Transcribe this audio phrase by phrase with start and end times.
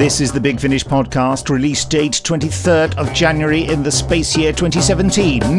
[0.00, 4.50] This is the Big Finish podcast, release date 23rd of January in the space year
[4.50, 5.50] 2017.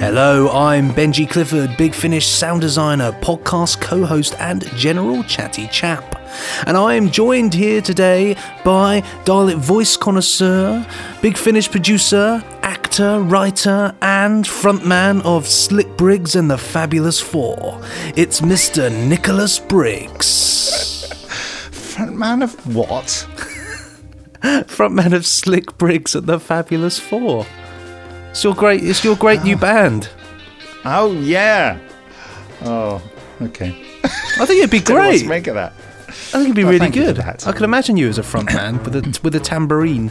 [0.00, 6.20] Hello, I'm Benji Clifford, Big Finish sound designer, podcast co host, and general chatty chap.
[6.66, 8.34] And I am joined here today
[8.64, 10.84] by Dalek voice connoisseur,
[11.22, 12.42] Big Finish producer,
[12.98, 17.80] actor, writer, and frontman of Slick Briggs and the Fabulous Four.
[18.16, 18.90] It's Mr.
[19.06, 21.06] Nicholas Briggs.
[21.70, 23.04] Frontman of what?
[24.66, 27.46] frontman of Slick Briggs and the Fabulous Four.
[28.30, 28.82] It's your great.
[28.82, 29.60] It's your great new oh.
[29.60, 30.08] band.
[30.84, 31.78] Oh, yeah.
[32.62, 33.00] Oh,
[33.40, 33.80] okay.
[34.02, 35.24] I think it'd be great.
[35.24, 35.72] make of that.
[36.08, 37.46] I think it'd be Well, really thank you for good.
[37.46, 40.10] I could imagine you as a frontman with a with a tambourine.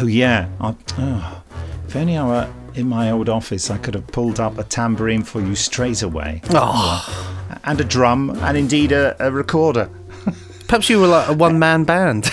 [0.00, 0.48] Oh, yeah.
[0.60, 1.42] I, oh,
[1.90, 5.24] if only I were in my old office, I could have pulled up a tambourine
[5.24, 6.40] for you straight away.
[6.50, 9.90] Oh, And a drum, and indeed a, a recorder.
[10.68, 12.30] perhaps you were like a one man band.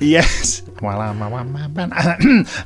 [0.00, 0.62] Yes.
[0.82, 1.92] Well, I'm a one man band.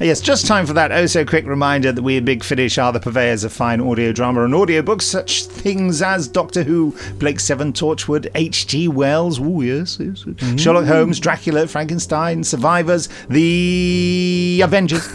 [0.01, 2.93] yes, just time for that oh so quick reminder that we at Big Finish are
[2.93, 7.73] the purveyors of fine audio drama and audiobooks, such things as Doctor Who, Blake Seven,
[7.73, 8.89] Torchwood, H.G.
[8.89, 10.35] Wells, ooh, yes, yes, yes.
[10.37, 10.57] Mm-hmm.
[10.57, 15.09] Sherlock Holmes, Dracula, Frankenstein, Survivors, The Avengers,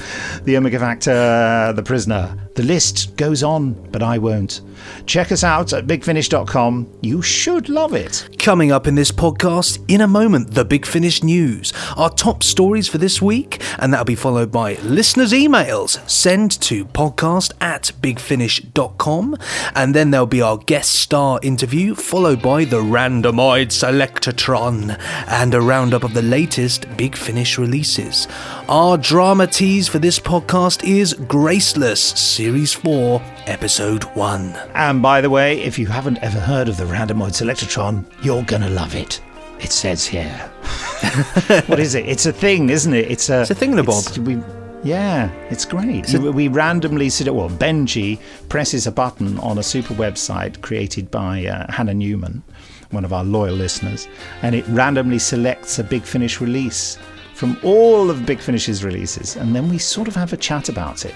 [0.44, 2.45] The Omega Factor, The Prisoner.
[2.56, 4.62] The list goes on, but I won't.
[5.06, 7.00] Check us out at bigfinish.com.
[7.02, 8.30] You should love it.
[8.40, 12.88] Coming up in this podcast, in a moment, the Big Finish news, our top stories
[12.88, 16.10] for this week, and that'll be followed by listeners' emails.
[16.10, 19.36] Send to podcast at bigfinish.com,
[19.76, 24.98] and then there'll be our guest star interview, followed by the randomoid selectatron,
[25.28, 28.30] and a roundup of the latest Big Finish releases.
[28.70, 32.16] Our drama tease for this podcast is Graceless,
[32.46, 34.56] Series 4, Episode 1.
[34.76, 38.70] And by the way, if you haven't ever heard of the Randomoid Selectron, you're gonna
[38.70, 39.20] love it.
[39.60, 40.30] It says here.
[41.66, 42.06] what is it?
[42.08, 43.10] It's a thing, isn't it?
[43.10, 43.42] It's a.
[43.42, 44.12] It's a thingamabob.
[44.12, 44.44] it's- We,
[44.88, 46.08] yeah, it's great.
[46.14, 47.34] we, we randomly sit.
[47.34, 52.44] Well, Benji presses a button on a super website created by uh, Hannah Newman,
[52.92, 54.08] one of our loyal listeners,
[54.44, 57.00] and it randomly selects a Big Finish release
[57.34, 61.06] from all of Big Finish's releases, and then we sort of have a chat about
[61.06, 61.16] it.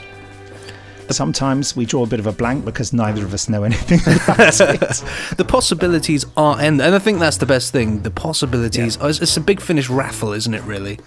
[1.10, 4.60] Sometimes we draw a bit of a blank because neither of us know anything about
[4.62, 5.04] it.
[5.38, 8.02] the possibilities are end, and I think that's the best thing.
[8.04, 8.98] The possibilities.
[9.02, 10.62] oh, It's, it's a big finish raffle, isn't it?
[10.64, 11.00] Really,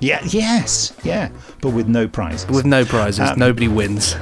[0.00, 1.30] Yeah, yes, yeah,
[1.60, 2.48] but with no prizes.
[2.48, 4.14] with no prizes, Um, nobody wins.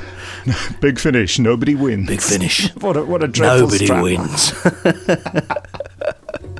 [0.80, 2.08] big finish, nobody wins.
[2.08, 2.74] Big finish.
[2.76, 4.18] What a, what a dreadful Nobody strapline.
[4.18, 4.52] wins.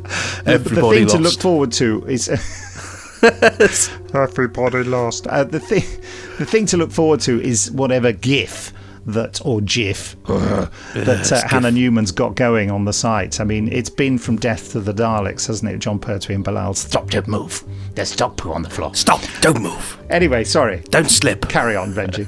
[0.07, 2.28] The, the Everybody thing to look forward to is
[4.15, 5.27] everybody lost.
[5.27, 5.83] Uh, the thing,
[6.39, 8.73] the thing to look forward to is whatever GIF
[9.07, 13.41] that or GIF uh, that uh, Hannah Newman's got going on the site.
[13.41, 15.79] I mean, it's been from Death to the Daleks, hasn't it?
[15.79, 16.75] Jon Pertwee and Bellal.
[16.77, 17.11] Stop!
[17.11, 17.63] Don't move.
[17.95, 18.95] There's dog poo on the floor.
[18.95, 19.21] Stop!
[19.41, 19.99] Don't move.
[20.11, 20.83] Anyway, sorry.
[20.91, 21.49] Don't slip.
[21.49, 22.27] Carry on, Benji.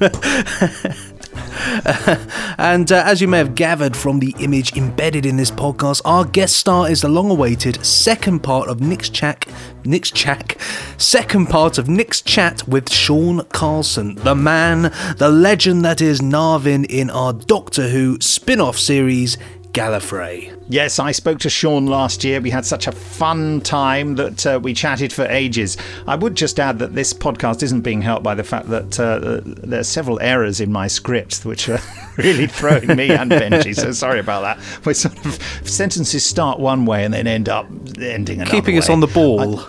[2.59, 6.25] And uh, as you may have gathered from the image embedded in this podcast, our
[6.25, 9.45] guest star is the long-awaited second part of Nick's chat.
[9.85, 10.57] Nick's chat.
[10.97, 16.85] Second part of Nick's chat with Sean Carlsen, the man, the legend that is Narvin
[16.89, 19.37] in our Doctor Who spin-off series
[19.73, 20.55] Gallifrey.
[20.67, 22.41] Yes, I spoke to Sean last year.
[22.41, 25.77] We had such a fun time that uh, we chatted for ages.
[26.07, 29.41] I would just add that this podcast isn't being helped by the fact that uh,
[29.45, 31.79] there are several errors in my script, which are
[32.17, 33.75] really throwing me and Benji.
[33.75, 34.59] So sorry about that.
[34.85, 37.67] Where sort of sentences start one way and then end up
[37.99, 39.63] ending another Keeping us on the ball.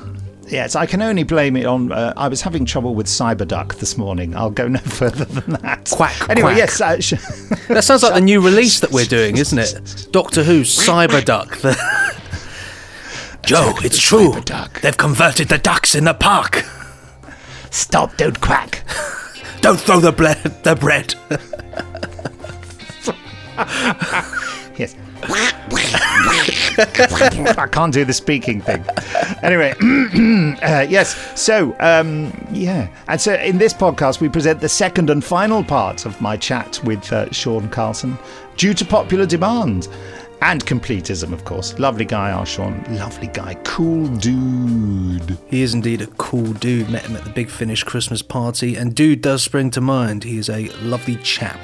[0.51, 1.93] Yes, I can only blame it on.
[1.93, 4.35] Uh, I was having trouble with Cyberduck this morning.
[4.35, 5.89] I'll go no further than that.
[5.91, 6.57] Quack, Anyway, quack.
[6.59, 6.81] yes.
[6.81, 7.15] Uh, sh-
[7.69, 10.09] That sounds like the new release that we're doing, isn't it?
[10.11, 11.61] Doctor Who Cyberduck.
[11.61, 11.77] The...
[13.47, 14.33] Joe, it's true.
[14.33, 14.81] Cyberduck.
[14.81, 16.65] They've converted the ducks in the park.
[17.71, 18.17] Stop!
[18.17, 18.83] Don't quack.
[19.61, 20.35] Don't throw the, ble-
[20.65, 21.15] the bread.
[24.77, 24.97] Yes.
[27.59, 28.85] I can't do the speaking thing.
[29.43, 29.73] Anyway,
[30.63, 31.17] uh, yes.
[31.41, 32.89] So, um, yeah.
[33.09, 36.81] And so in this podcast, we present the second and final part of my chat
[36.85, 38.19] with uh, Sean Carlsen
[38.57, 39.89] due to popular demand.
[40.43, 41.79] And completism, of course.
[41.79, 42.83] Lovely guy, our Sean.
[42.89, 43.55] Lovely guy.
[43.65, 45.37] Cool dude.
[45.49, 46.89] He is indeed a cool dude.
[46.89, 50.25] Met him at the Big Finish Christmas party, and dude does spring to mind.
[50.25, 51.61] He is a lovely chap.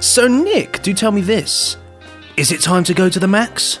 [0.00, 1.76] So, Nick, do tell me this.
[2.36, 3.78] Is it time to go to the max?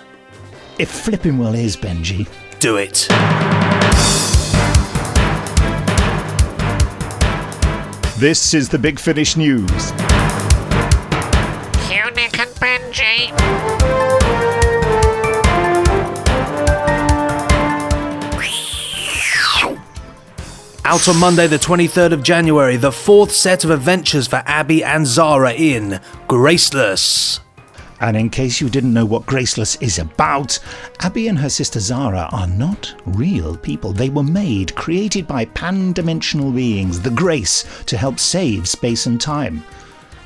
[0.78, 2.28] It flipping well is, Benji.
[2.58, 3.08] Do it.
[8.18, 9.70] This is the Big Finish News.
[11.88, 13.32] Cunic and Benji.
[20.84, 25.06] Out on Monday, the 23rd of January, the fourth set of adventures for Abby and
[25.06, 27.40] Zara in Graceless.
[28.00, 30.58] And in case you didn't know what Graceless is about,
[31.00, 33.92] Abby and her sister Zara are not real people.
[33.92, 39.20] They were made, created by pan dimensional beings, the Grace, to help save space and
[39.20, 39.64] time.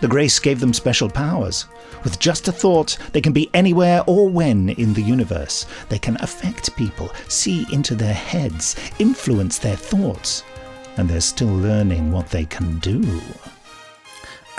[0.01, 1.67] The Grace gave them special powers.
[2.03, 5.67] With just a thought, they can be anywhere or when in the universe.
[5.91, 10.43] They can affect people, see into their heads, influence their thoughts.
[10.97, 13.21] And they're still learning what they can do.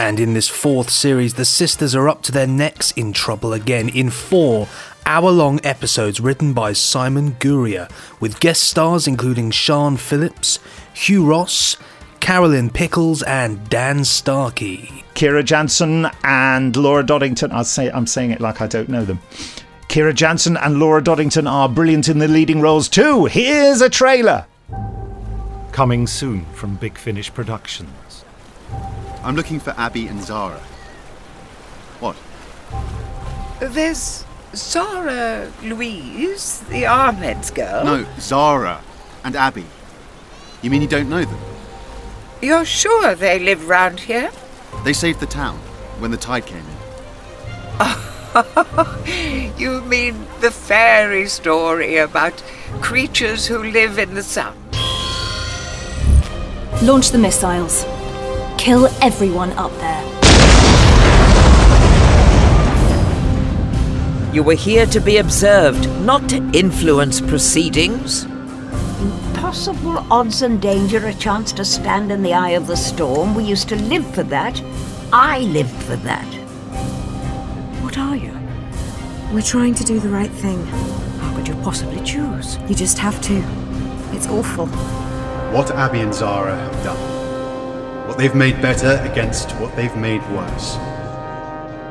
[0.01, 3.87] And in this fourth series, the sisters are up to their necks in trouble again
[3.87, 4.67] in four
[5.05, 7.87] hour long episodes written by Simon Guerrier,
[8.19, 10.57] with guest stars including Sean Phillips,
[10.91, 11.77] Hugh Ross,
[12.19, 15.05] Carolyn Pickles, and Dan Starkey.
[15.13, 17.51] Ciara Janson and Laura Doddington.
[17.51, 19.19] I'll say I'm saying it like I don't know them.
[19.87, 23.25] Ciara Janson and Laura Doddington are brilliant in the leading roles too.
[23.25, 24.47] Here's a trailer.
[25.71, 28.00] Coming soon from Big Finish Productions.
[29.23, 30.59] I'm looking for Abby and Zara.
[31.99, 32.15] What?
[33.59, 34.25] There's
[34.55, 37.85] Zara Louise, the Ahmed's girl.
[37.85, 38.81] No, Zara
[39.23, 39.65] and Abby.
[40.63, 41.39] You mean you don't know them?
[42.41, 44.31] You're sure they live round here?
[44.83, 45.57] They saved the town
[45.99, 46.81] when the tide came in.
[49.57, 52.41] you mean the fairy story about
[52.81, 54.57] creatures who live in the sun?
[56.81, 57.85] Launch the missiles.
[58.61, 60.03] Kill everyone up there.
[64.31, 68.27] You were here to be observed, not to influence proceedings
[69.01, 73.33] Impossible odds and danger a chance to stand in the eye of the storm.
[73.33, 74.61] We used to live for that.
[75.11, 76.27] I lived for that.
[77.83, 78.31] What are you?
[79.33, 80.63] We're trying to do the right thing.
[80.67, 82.59] How could you possibly choose?
[82.69, 83.43] You just have to.
[84.15, 84.67] It's awful.
[84.67, 87.10] What Abby and Zara have done.
[88.21, 90.77] What they've made better against what they've made worse.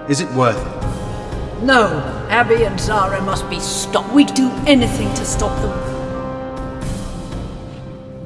[0.09, 1.65] Is it worth it?
[1.65, 1.89] No,
[2.31, 4.15] Abby and Zara must be stopped.
[4.15, 5.73] We'd do anything to stop them.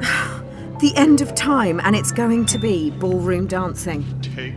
[0.80, 4.04] the end of time, and it's going to be ballroom dancing.
[4.20, 4.52] Take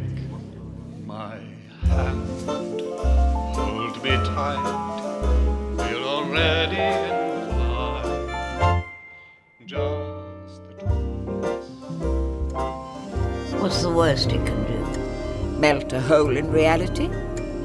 [13.67, 15.59] What's the worst it can do?
[15.59, 17.07] Melt a hole in reality?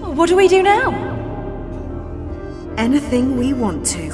[0.01, 0.91] What do we do now?
[2.77, 4.09] Anything we want to.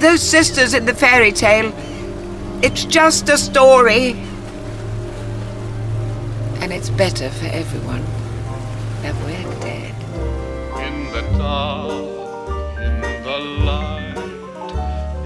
[0.00, 1.74] Those sisters in the fairy tale
[2.62, 4.12] it's just a story.
[6.62, 8.02] And it's better for everyone
[9.02, 9.94] that we're dead.
[10.86, 14.16] In the dark, in the light,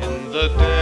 [0.02, 0.81] in the day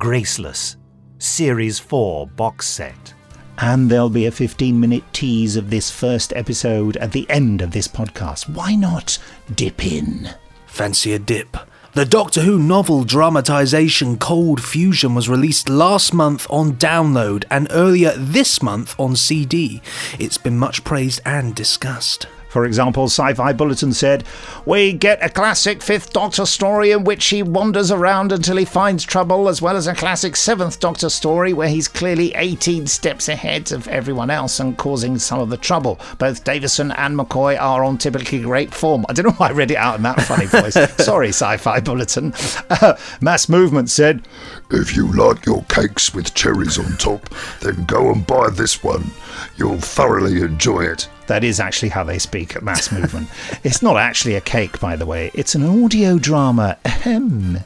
[0.00, 0.76] Graceless,
[1.18, 3.12] Series 4 box set.
[3.58, 7.72] And there'll be a 15 minute tease of this first episode at the end of
[7.72, 8.48] this podcast.
[8.48, 9.18] Why not
[9.54, 10.30] dip in?
[10.64, 11.54] Fancy a dip.
[11.92, 18.14] The Doctor Who novel dramatisation Cold Fusion was released last month on download and earlier
[18.16, 19.82] this month on CD.
[20.18, 22.26] It's been much praised and discussed.
[22.50, 24.24] For example, Sci Fi Bulletin said,
[24.66, 29.04] We get a classic Fifth Doctor story in which he wanders around until he finds
[29.04, 33.70] trouble, as well as a classic Seventh Doctor story where he's clearly 18 steps ahead
[33.70, 36.00] of everyone else and causing some of the trouble.
[36.18, 39.06] Both Davison and McCoy are on typically great form.
[39.08, 40.74] I don't know why I read it out in that funny voice.
[41.04, 42.34] Sorry, Sci Fi Bulletin.
[42.68, 44.26] Uh, Mass Movement said,
[44.72, 47.28] If you like your cakes with cherries on top,
[47.60, 49.12] then go and buy this one.
[49.56, 51.08] You'll thoroughly enjoy it.
[51.30, 53.28] That is actually how they speak at Mass Movement.
[53.62, 55.30] it's not actually a cake, by the way.
[55.32, 56.76] It's an audio drama.
[56.84, 57.60] Ahem.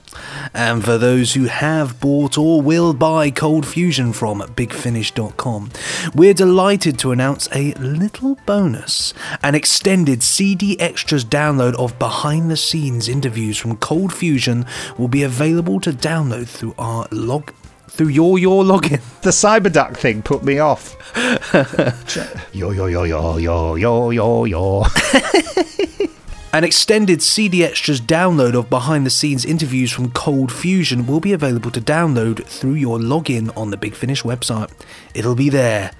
[0.52, 5.70] And for those who have bought or will buy Cold Fusion from BigFinish.com,
[6.14, 9.14] we're delighted to announce a little bonus.
[9.42, 14.66] An extended CD Extras download of behind the scenes interviews from Cold Fusion
[14.98, 17.50] will be available to download through our log
[17.94, 19.00] through your your login.
[19.22, 20.96] The Cyberduck thing put me off.
[22.52, 24.84] yo yo yo yo yo yo yo yo.
[26.52, 31.32] An extended CD Extras download of behind the scenes interviews from Cold Fusion will be
[31.32, 34.70] available to download through your login on the Big Finish website.
[35.14, 35.90] It'll be there,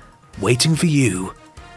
[0.41, 1.33] waiting for you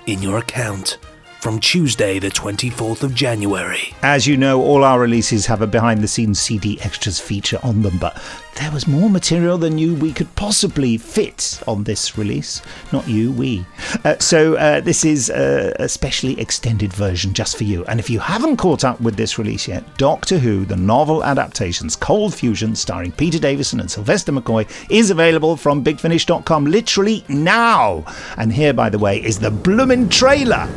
[0.06, 0.98] in your account
[1.40, 3.94] from Tuesday, the 24th of January.
[4.02, 7.82] As you know, all our releases have a behind the scenes CD extras feature on
[7.84, 8.22] them, but
[8.56, 12.62] there was more material than you we could possibly fit on this release.
[12.92, 13.66] Not you, we.
[14.04, 17.86] Uh, so uh, this is a, a specially extended version just for you.
[17.86, 21.96] And if you haven't caught up with this release yet, Doctor Who, the novel adaptations,
[21.96, 28.04] Cold Fusion, starring Peter Davison and Sylvester McCoy, is available from BigFinish.com literally now.
[28.38, 30.68] And here, by the way, is the bloomin' trailer.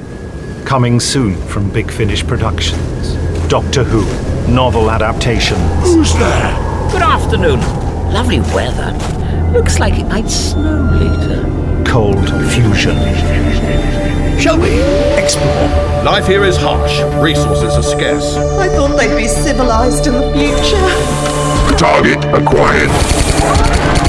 [0.65, 3.15] Coming soon from Big Finish Productions.
[3.49, 4.05] Doctor Who,
[4.53, 5.61] novel adaptations.
[5.83, 6.55] Who's there?
[6.93, 7.61] Good afternoon.
[8.13, 8.93] Lovely weather.
[9.53, 11.85] Looks like it might snow later.
[11.85, 12.97] Cold Fusion.
[14.39, 14.81] Shall we
[15.21, 15.69] explore?
[16.05, 17.01] Life here is harsh.
[17.21, 18.37] Resources are scarce.
[18.37, 21.77] I thought they'd be civilized in the future.
[21.77, 24.00] Target acquired.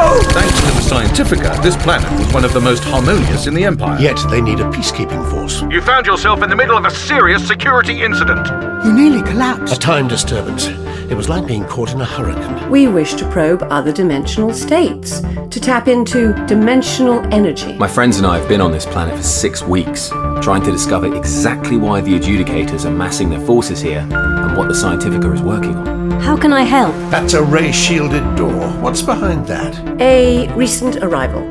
[0.00, 4.00] Thanks to the Scientifica, this planet was one of the most harmonious in the Empire.
[4.00, 5.62] Yet they need a peacekeeping force.
[5.70, 8.46] You found yourself in the middle of a serious security incident.
[8.84, 9.74] You nearly collapsed.
[9.74, 10.68] A time disturbance.
[11.10, 12.70] It was like being caught in a hurricane.
[12.70, 17.76] We wish to probe other dimensional states, to tap into dimensional energy.
[17.76, 20.08] My friends and I have been on this planet for six weeks,
[20.40, 24.74] trying to discover exactly why the adjudicators are massing their forces here and what the
[24.74, 25.99] Scientifica is working on.
[26.18, 26.94] How can I help?
[27.10, 28.68] That's a ray shielded door.
[28.80, 29.78] What's behind that?
[30.00, 31.42] A recent arrival.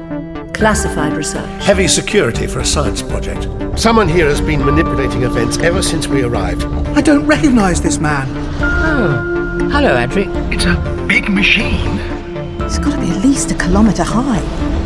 [0.53, 1.49] Classified research.
[1.63, 3.47] Heavy security for a science project.
[3.79, 6.65] Someone here has been manipulating events ever since we arrived.
[6.97, 8.27] I don't recognize this man.
[8.61, 10.27] Oh, hello, Adric.
[10.53, 11.97] It's a big machine.
[12.61, 14.41] It's got to be at least a kilometre high,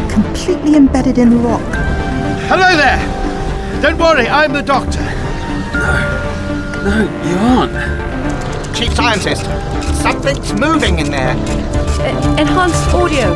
[0.10, 1.62] completely embedded in rock.
[2.48, 3.82] Hello there!
[3.82, 5.02] Don't worry, I'm the doctor.
[5.74, 8.13] No, no, you aren't.
[8.74, 9.46] Chief Scientist,
[10.02, 11.36] something's moving in there.
[11.36, 13.30] E- enhanced audio.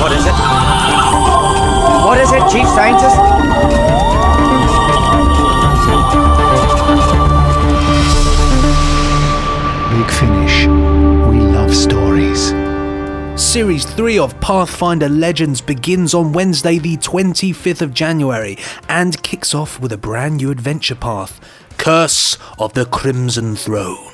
[0.00, 0.32] What is it?
[2.06, 4.22] What is it, Chief Scientist?
[9.92, 10.66] Big Finish.
[10.66, 12.54] We love stories.
[13.40, 18.56] Series 3 of Pathfinder Legends begins on Wednesday, the 25th of January,
[18.88, 21.40] and kicks off with a brand new adventure path
[21.82, 24.12] Curse of the Crimson Throne.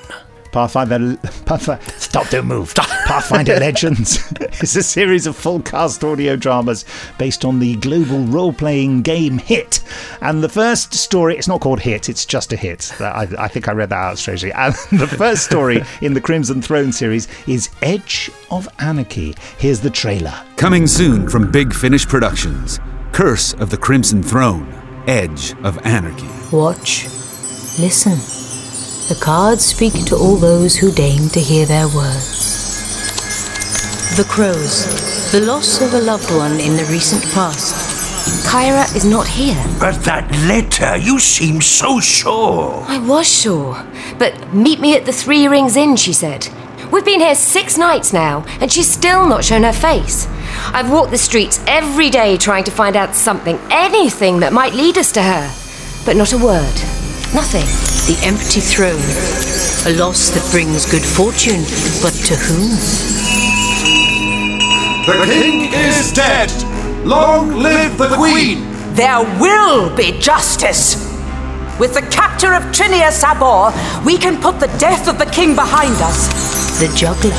[0.53, 2.75] Pathfinder, Pathfinder, stop, don't move.
[2.75, 4.33] Pathfinder Legends
[4.63, 6.87] is a series of full cast audio dramas
[7.19, 9.81] based on the global role playing game Hit.
[10.23, 12.91] And the first story, it's not called Hit, it's just a hit.
[13.03, 14.51] I, I think I read that out strangely.
[14.53, 19.35] And the first story in the Crimson Throne series is Edge of Anarchy.
[19.59, 20.33] Here's the trailer.
[20.57, 22.81] Coming soon from Big Finish Productions
[23.13, 24.73] Curse of the Crimson Throne,
[25.07, 26.31] Edge of Anarchy.
[26.51, 27.09] Watch.
[27.79, 28.19] Listen.
[29.09, 32.67] The cards speak to all those who deign to hear their words.
[34.17, 35.31] The Crows.
[35.31, 38.45] The loss of a loved one in the recent past.
[38.45, 39.63] Kyra is not here.
[39.79, 42.85] But that letter, you seem so sure.
[42.89, 43.87] I was sure.
[44.19, 46.49] But meet me at the Three Rings Inn, she said.
[46.91, 50.27] We've been here six nights now, and she's still not shown her face.
[50.73, 54.99] I've walked the streets every day trying to find out something, anything that might lead
[54.99, 55.55] us to her.
[56.05, 56.75] But not a word.
[57.35, 57.67] Nothing.
[58.09, 59.05] The empty throne.
[59.85, 61.61] A loss that brings good fortune,
[62.01, 62.73] but to whom?
[65.05, 66.51] The king is dead!
[67.07, 68.65] Long live the queen!
[68.95, 70.97] There will be justice!
[71.79, 75.95] With the capture of Trinia Sabor, we can put the death of the king behind
[76.01, 76.33] us.
[76.81, 77.37] The juggler.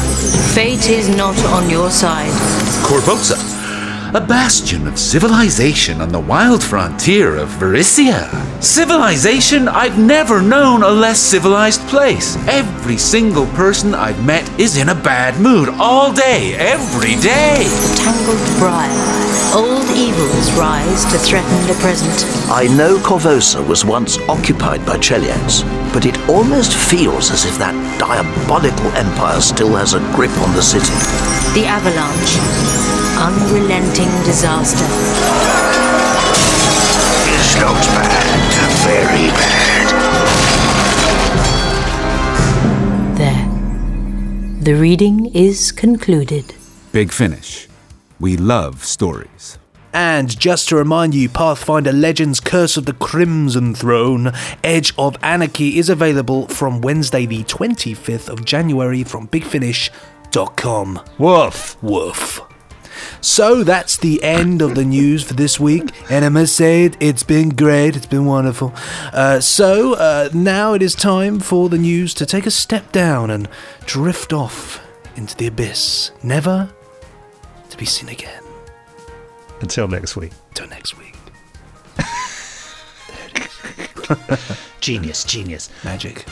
[0.53, 2.31] Fate is not on your side.
[2.85, 3.37] Korvosa,
[4.13, 8.27] a bastion of civilization on the wild frontier of Varisia.
[8.61, 12.35] Civilization I've never known a less civilized place.
[12.47, 17.67] Every single person I've met is in a bad mood all day, every day.
[17.97, 19.19] Tangled briar.
[19.53, 22.25] Old evils rise to threaten the present.
[22.49, 25.63] I know Korvosa was once occupied by Chelians,
[25.93, 30.63] but it almost feels as if that diabolical empire still has a grip on the
[30.63, 30.93] city.
[31.53, 32.78] The avalanche.
[33.19, 34.85] Unrelenting disaster.
[37.25, 38.39] This looks bad,
[38.87, 39.87] very bad.
[43.17, 44.63] There.
[44.63, 46.55] The reading is concluded.
[46.93, 47.67] Big Finish.
[48.21, 49.57] We love stories.
[49.91, 54.31] And just to remind you, Pathfinder Legends Curse of the Crimson Throne,
[54.63, 61.01] Edge of Anarchy is available from Wednesday, the 25th of January from bigfinish.com.
[61.17, 61.83] Woof.
[61.83, 62.48] Woof.
[63.21, 66.97] So that's the end of the news for this week, and I must say it,
[66.99, 68.73] it's been great, it's been wonderful.
[69.13, 73.29] Uh, so uh, now it is time for the news to take a step down
[73.29, 73.47] and
[73.85, 74.85] drift off
[75.15, 76.69] into the abyss, never
[77.69, 78.43] to be seen again.
[79.61, 80.31] Until next week.
[80.49, 81.15] Until next week.
[84.79, 85.69] genius, genius.
[85.83, 86.25] Magic.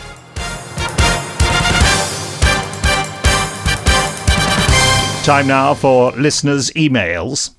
[5.27, 7.51] Time now for listeners' emails.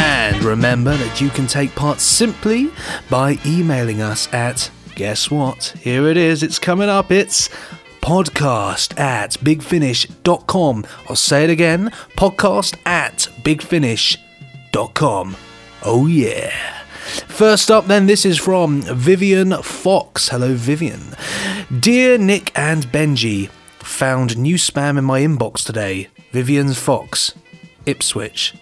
[0.00, 2.70] And remember that you can take part simply
[3.10, 5.74] by emailing us at, guess what?
[5.78, 7.12] Here it is, it's coming up.
[7.12, 7.50] It's
[8.00, 10.86] podcast at bigfinish.com.
[11.06, 15.36] I'll say it again podcast at bigfinish.com.
[15.82, 16.77] Oh, yeah.
[17.28, 20.28] First up, then, this is from Vivian Fox.
[20.28, 21.14] Hello, Vivian.
[21.80, 23.48] Dear Nick and Benji,
[23.78, 26.08] found new spam in my inbox today.
[26.32, 27.34] Vivian Fox,
[27.86, 28.54] Ipswich.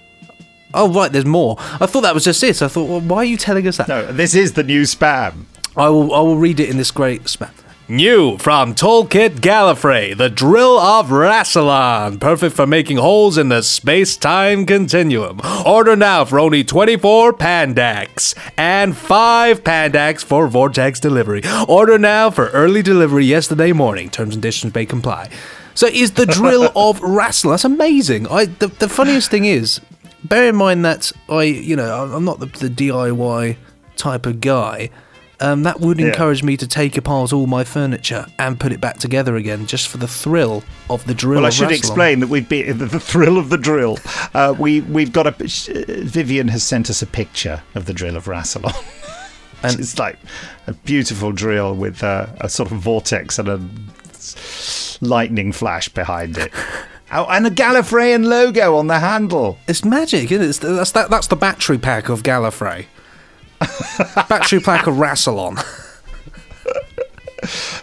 [0.73, 1.57] Oh, right, there's more.
[1.59, 2.63] I thought that was just it.
[2.63, 3.89] I thought, well, why are you telling us that?
[3.89, 5.45] No, this is the new spam.
[5.77, 7.51] I will, I will read it in this great spam.
[7.89, 12.19] New from Toolkit Gallifrey, the drill of Rassilon.
[12.19, 15.41] Perfect for making holes in the space time continuum.
[15.65, 21.43] Order now for only 24 Pandax and 5 Pandax for Vortex delivery.
[21.69, 24.11] Order now for early delivery yesterday morning.
[24.11, 25.31] Terms and conditions may comply.
[25.75, 27.51] So is the drill of Rassilon.
[27.51, 28.27] That's amazing.
[28.27, 29.81] I the, the funniest thing is,
[30.25, 33.57] bear in mind that I, you know, I'm not the, the DIY
[33.97, 34.91] type of guy.
[35.39, 36.07] Um, that would Yeah.
[36.07, 39.89] encourage me to take apart all my furniture and put it back together again, just
[39.89, 41.41] for the thrill of the drill.
[41.41, 43.99] Well, I should explain that we've been the, thrill of the drill.
[44.33, 48.17] Uh, we we've got a uh, Vivian has sent us a picture of the drill
[48.17, 48.75] of Rassilon.
[49.63, 50.17] and it's like
[50.67, 53.61] a beautiful drill with uh, a sort of vortex and a
[55.01, 56.53] lightning flash behind it.
[57.13, 59.59] Oh, and a Gallifreyan logo on the handle.
[59.69, 60.49] It's magic, isn't it?
[60.49, 62.87] It's, that's that, That's the battery pack of Gallifrey.
[64.29, 65.57] battery pack of Rassilon.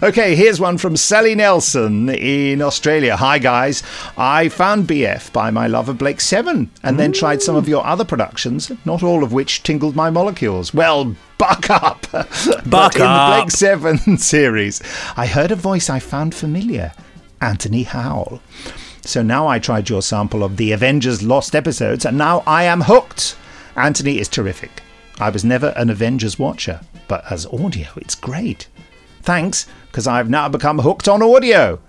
[0.02, 3.16] Okay, here's one from Sally Nelson in Australia.
[3.16, 3.82] Hi, guys.
[4.18, 7.86] I found BF by my love of Blake 7 and then tried some of your
[7.86, 10.74] other productions, not all of which tingled my molecules.
[10.74, 12.02] Well, buck up.
[12.12, 12.28] buck
[12.66, 13.38] But in up.
[13.38, 14.82] the Blake 7 series,
[15.16, 16.92] I heard a voice I found familiar
[17.40, 18.42] Anthony Howell.
[19.04, 22.82] So now I tried your sample of the Avengers Lost episodes, and now I am
[22.82, 23.38] hooked.
[23.78, 24.82] Anthony is terrific.
[25.24, 28.68] I was never an Avengers watcher, but as audio, it's great.
[29.22, 31.80] Thanks, because I've now become hooked on audio.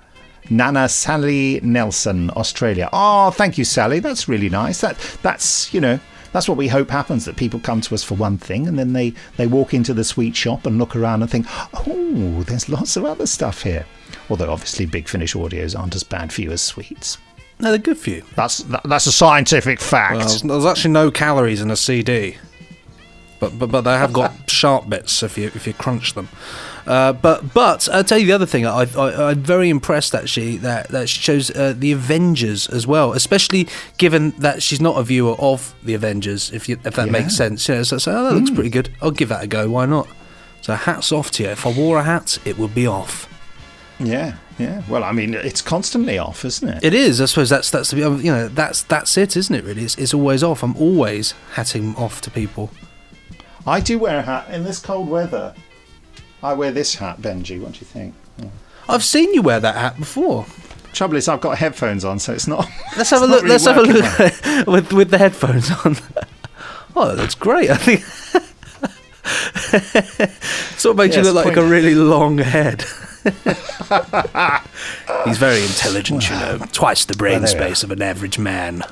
[0.51, 2.89] Nana Sally Nelson, Australia.
[2.93, 3.99] Oh, thank you, Sally.
[3.99, 4.83] That's really nice.
[4.83, 5.99] That that's you know
[6.31, 7.25] that's what we hope happens.
[7.25, 10.05] That people come to us for one thing, and then they they walk into the
[10.05, 11.47] sweet shop and look around and think,
[11.89, 13.85] oh, there's lots of other stuff here.
[14.31, 17.19] Although obviously, Big Finish audios aren't as bad for you as sweets.
[17.59, 18.23] No, they're good for you.
[18.37, 20.19] That's that, that's a scientific fact.
[20.19, 22.37] Well, there's, there's actually no calories in a CD,
[23.51, 26.29] but but, but they have got sharp bits if you if you crunch them.
[26.87, 28.67] Uh, but but I'll tell you the other thing.
[28.67, 33.13] I, I I'm very impressed actually that that she chose uh, the Avengers as well,
[33.13, 36.51] especially given that she's not a viewer of the Avengers.
[36.53, 37.13] If you if that Yeah.
[37.13, 37.83] makes sense, you know.
[37.85, 38.91] So, so oh, that looks pretty good.
[39.01, 39.71] I'll give that a go.
[39.71, 40.09] Why not?
[40.61, 41.51] So hats off to you.
[41.51, 43.29] If I wore a hat, it would be off.
[43.99, 44.83] yeah, yeah.
[44.89, 46.85] Well, I mean, it's constantly off, isn't it?
[46.85, 47.21] It is.
[47.21, 49.65] I suppose that's that's you know that's that's it, isn't it?
[49.65, 50.63] Really, it's, it's always off.
[50.63, 52.71] I'm always hatting off to people.
[53.67, 55.55] I do wear a hat in this cold weather.
[56.43, 57.61] I wear this hat, Benji.
[57.61, 58.15] What do you think?
[58.89, 60.45] I've seen you wear that hat before.
[60.93, 62.69] Trouble is, I've got headphones on, so it's not.
[62.97, 63.43] Let's have a look.
[63.43, 65.97] really let's have a look with with the headphones on.
[66.97, 67.71] Oh, that looks great.
[67.71, 68.03] I think
[70.79, 72.83] sort of makes you look like point- a really long head.
[75.25, 76.59] He's very intelligent, you know.
[76.71, 78.85] Twice the brain Well, there space of an average man.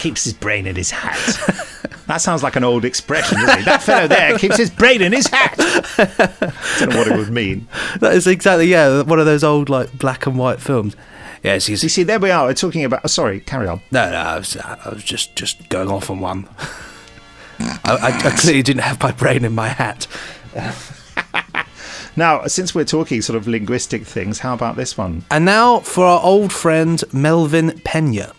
[0.00, 1.16] keeps his brain in his hat.
[2.12, 3.64] That sounds like an old expression, doesn't it?
[3.64, 5.54] That fellow there keeps his brain in his hat.
[5.58, 7.66] I don't know what it would mean.
[8.00, 10.94] That is exactly yeah, one of those old like black and white films.
[11.42, 11.70] Yes.
[11.70, 12.44] You see, there we are.
[12.44, 13.00] We're talking about.
[13.04, 13.80] Oh, sorry, carry on.
[13.90, 16.48] No, no, I was, I was just just going off on one.
[17.58, 20.06] I, I, I clearly didn't have my brain in my hat.
[22.14, 25.24] Now, since we're talking sort of linguistic things, how about this one?
[25.30, 28.34] And now for our old friend Melvin Pena.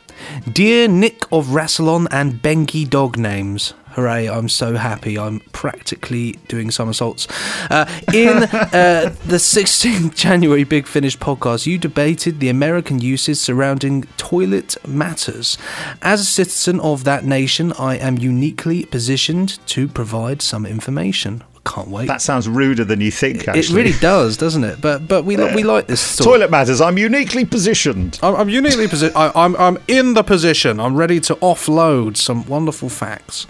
[0.52, 3.74] Dear Nick of Rassilon and Bengi dog names.
[3.94, 5.20] Hooray, I'm so happy.
[5.20, 7.28] I'm practically doing somersaults.
[7.70, 14.04] Uh, in uh, the 16th January Big Finish podcast, you debated the American uses surrounding
[14.18, 15.60] toilet matters.
[16.02, 21.44] As a citizen of that nation, I am uniquely positioned to provide some information.
[21.66, 22.08] Can't wait.
[22.08, 23.48] That sounds ruder than you think.
[23.48, 24.82] Actually, It really does, doesn't it?
[24.82, 26.26] But but we li- we like this sort.
[26.26, 26.82] Toilet matters.
[26.82, 28.20] I'm uniquely positioned.
[28.22, 29.16] I'm, I'm uniquely positioned.
[29.18, 30.80] I'm I'm in the position.
[30.82, 33.48] I'm ready to offload some wonderful facts.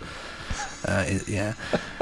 [0.86, 1.54] Uh, yeah.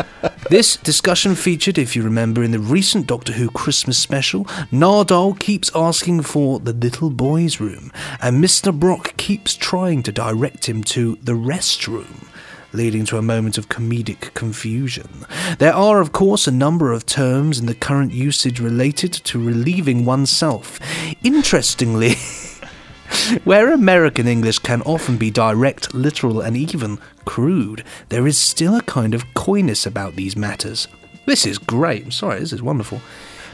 [0.50, 4.46] this discussion featured, if you remember, in the recent Doctor Who Christmas special.
[4.72, 8.78] Nardole keeps asking for the little boy's room, and Mr.
[8.78, 12.28] Brock keeps trying to direct him to the restroom.
[12.74, 15.26] Leading to a moment of comedic confusion.
[15.60, 20.06] There are, of course, a number of terms in the current usage related to relieving
[20.06, 20.80] oneself.
[21.24, 22.16] Interestingly,
[23.44, 28.82] Where American English can often be direct, literal, and even crude, there is still a
[28.82, 30.88] kind of coyness about these matters.
[31.26, 32.06] This is great.
[32.06, 33.02] I'm sorry, this is wonderful.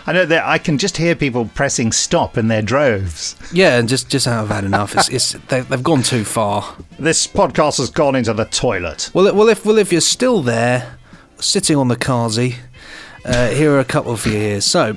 [0.07, 3.35] I know that I can just hear people pressing stop in their droves.
[3.51, 4.95] Yeah, and just just have had enough.
[4.95, 6.77] It's, it's they, they've gone too far.
[6.97, 9.11] This podcast has gone into the toilet.
[9.13, 10.95] Well, well, if well, if you're still there,
[11.39, 12.55] sitting on the carzy,
[13.25, 14.61] uh, here are a couple for you here.
[14.61, 14.95] So,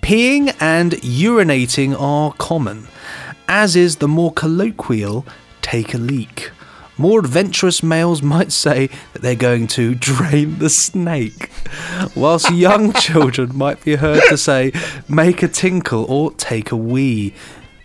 [0.00, 2.86] peeing and urinating are common,
[3.48, 5.26] as is the more colloquial
[5.60, 6.52] take a leak.
[6.96, 11.50] More adventurous males might say that they're going to drain the snake,
[12.14, 14.72] whilst young children might be heard to say
[15.08, 17.34] make a tinkle or take a wee.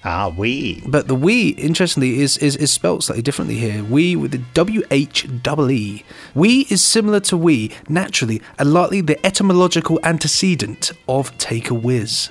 [0.04, 0.82] Ah, wee.
[0.88, 3.84] But the wee, interestingly, is, is, is spelt slightly differently here.
[3.84, 6.04] Wee with the W H E E.
[6.34, 12.30] Wee is similar to we, naturally, and likely the etymological antecedent of take a whiz.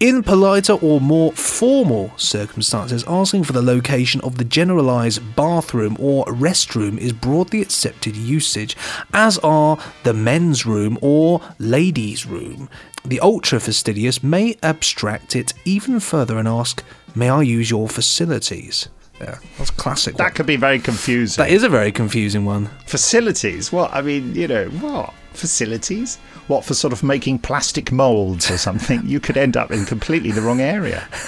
[0.00, 6.24] In politer or more formal circumstances, asking for the location of the generalised bathroom or
[6.26, 8.76] restroom is broadly accepted usage,
[9.12, 12.68] as are the men's room or ladies' room.
[13.04, 16.82] The ultra fastidious may abstract it even further and ask,
[17.14, 18.88] May I use your facilities?
[19.20, 20.16] Yeah, that's classic.
[20.16, 21.40] That could be very confusing.
[21.40, 22.68] That is a very confusing one.
[22.86, 23.70] Facilities?
[23.70, 23.94] What?
[23.94, 25.14] I mean, you know, what?
[25.34, 26.18] Facilities?
[26.46, 29.00] What for sort of making plastic molds or something?
[29.06, 31.08] you could end up in completely the wrong area.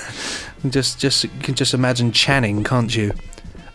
[0.70, 3.12] Just, just, you can just imagine Channing, can't you?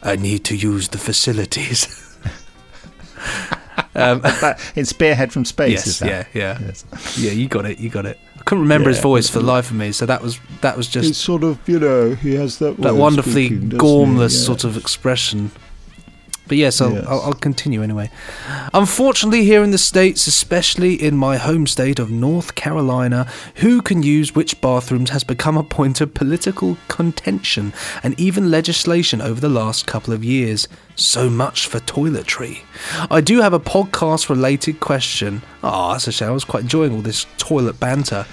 [0.03, 1.87] I need to use the facilities.
[3.95, 4.21] um,
[4.75, 6.07] in Spearhead from Space, yes, is that?
[6.09, 6.85] yeah, yeah, Yes.
[7.17, 7.31] yeah.
[7.31, 7.79] You got it.
[7.79, 8.19] You got it.
[8.37, 10.87] I couldn't remember his voice for the life of me, so that was that was
[10.87, 12.75] just It's sort of, you know, he has that.
[12.77, 14.45] that wonderfully speaking, gormless Yeah.
[14.47, 15.51] sort of expression.
[16.51, 17.05] But yes, I'll, Yes.
[17.07, 18.09] I'll, I'll continue anyway.
[18.73, 24.03] Unfortunately, here in the States, especially in my home state of North Carolina, who can
[24.03, 27.71] use which bathrooms has become a point of political contention
[28.03, 30.67] and even legislation over the last couple of years.
[30.97, 32.63] So much for toiletry.
[33.09, 35.43] I do have a podcast related question.
[35.63, 36.27] Ah, that's a shame.
[36.27, 38.25] I was quite enjoying all this toilet banter.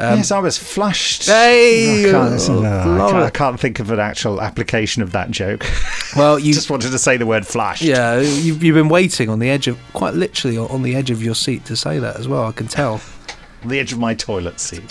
[0.00, 1.26] Um, yes, I was flushed.
[1.26, 3.24] Hey, I can't, oh, no, I, can't.
[3.24, 5.64] I can't think of an actual application of that joke.
[6.16, 7.82] Well, you just wanted to say the word flushed.
[7.82, 11.12] Yeah, you've, you've been waiting on the edge of, quite literally on on the edge
[11.12, 12.46] of your seat to say that as well.
[12.46, 13.00] I can tell.
[13.64, 14.82] the edge of my toilet seat.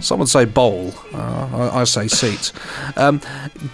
[0.00, 0.92] Someone say bowl.
[1.12, 2.52] Uh, I, I say seat.
[2.96, 3.20] Um,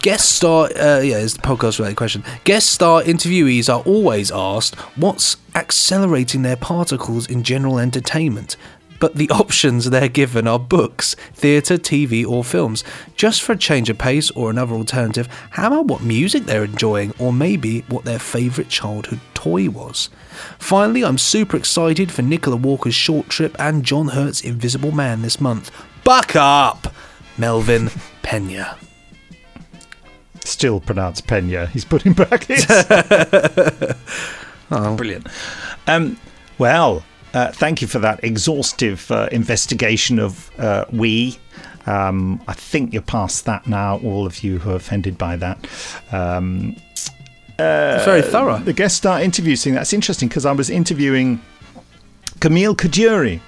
[0.01, 2.23] guest star, uh, yeah, it's the podcast related question.
[2.43, 8.55] Guest star interviewees are always asked what's accelerating their particles in general entertainment.
[9.03, 12.85] But the options they're given are books, theatre, TV, or films.
[13.17, 17.13] Just for a change of pace or another alternative, how about what music they're enjoying,
[17.19, 20.09] or maybe what their favourite childhood toy was?
[20.57, 25.41] Finally, I'm super excited for Nicola Walker's Short Trip and John Hurt's Invisible Man this
[25.41, 25.69] month.
[26.05, 26.95] Buck up!
[27.37, 27.89] Melvin
[28.21, 28.77] Pena.
[30.45, 31.65] Still pronounced Pena.
[31.65, 32.67] He's putting back brackets.
[34.71, 35.27] oh, brilliant.
[35.87, 36.17] Um,
[36.57, 41.37] well, uh, thank you for that exhaustive uh, investigation of uh, we.
[41.85, 45.67] Um, I think you're past that now, all of you who are offended by that.
[46.11, 46.75] Um,
[47.59, 48.59] uh, Very thorough.
[48.59, 51.41] The guest star interview thing, that's interesting because I was interviewing
[52.39, 53.41] Camille Coduri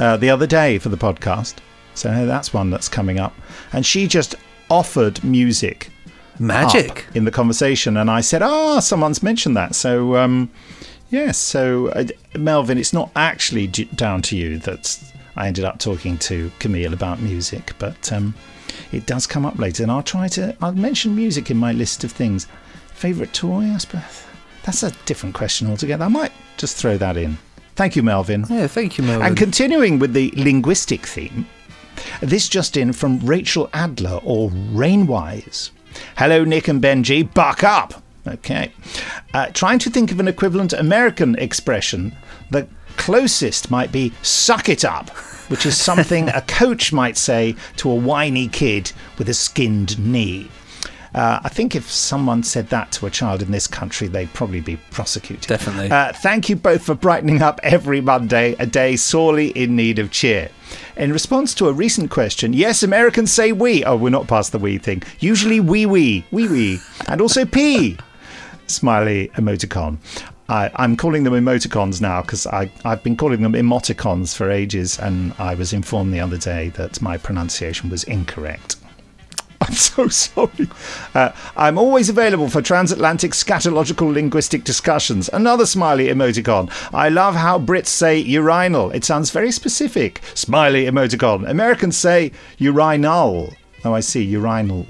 [0.00, 1.56] uh, the other day for the podcast.
[1.94, 3.34] So that's one that's coming up.
[3.72, 4.34] And she just
[4.70, 5.90] offered music.
[6.38, 7.06] Magic.
[7.14, 7.96] in the conversation.
[7.96, 9.74] And I said, oh, someone's mentioned that.
[9.74, 10.50] So, um,
[11.16, 11.38] yes.
[11.38, 12.04] So, uh,
[12.38, 14.98] Melvin, it's not actually d- down to you that
[15.36, 18.34] I ended up talking to Camille about music, but um,
[18.92, 19.82] it does come up later.
[19.82, 22.46] And I'll try to, I'll mention music in my list of things.
[22.94, 24.24] Favourite toy, I suppose.
[24.64, 26.04] That's a different question altogether.
[26.04, 27.38] I might just throw that in.
[27.74, 28.46] Thank you, Melvin.
[28.48, 29.26] Yeah, thank you, Melvin.
[29.26, 31.46] And continuing with the linguistic theme,
[32.20, 35.70] this just in from Rachel Adler or Rainwise.
[36.16, 37.32] Hello, Nick and Benji.
[37.32, 38.02] Buck up.
[38.26, 38.72] Okay.
[39.34, 42.14] Uh, trying to think of an equivalent American expression.
[42.50, 45.10] The closest might be suck it up,
[45.48, 50.50] which is something a coach might say to a whiny kid with a skinned knee.
[51.14, 54.60] Uh, I think if someone said that to a child in this country, they'd probably
[54.60, 55.48] be prosecuted.
[55.48, 55.90] Definitely.
[55.90, 60.10] Uh, thank you both for brightening up every Monday, a day sorely in need of
[60.10, 60.50] cheer.
[60.94, 63.82] In response to a recent question, yes, Americans say we.
[63.84, 65.02] Oh, we're not past the we thing.
[65.18, 66.80] Usually we, we, we, we.
[67.08, 67.96] And also pee.
[68.66, 69.98] Smiley emoticon.
[70.48, 75.34] I, I'm calling them emoticons now because I've been calling them emoticons for ages, and
[75.38, 78.76] I was informed the other day that my pronunciation was incorrect.
[79.60, 80.68] I'm so sorry.
[81.14, 85.28] Uh, I'm always available for transatlantic scatological linguistic discussions.
[85.32, 86.70] Another smiley emoticon.
[86.92, 88.90] I love how Brits say urinal.
[88.92, 90.20] It sounds very specific.
[90.34, 91.48] Smiley emoticon.
[91.48, 93.54] Americans say urinal.
[93.84, 94.24] Oh, I see.
[94.24, 94.84] Urinal.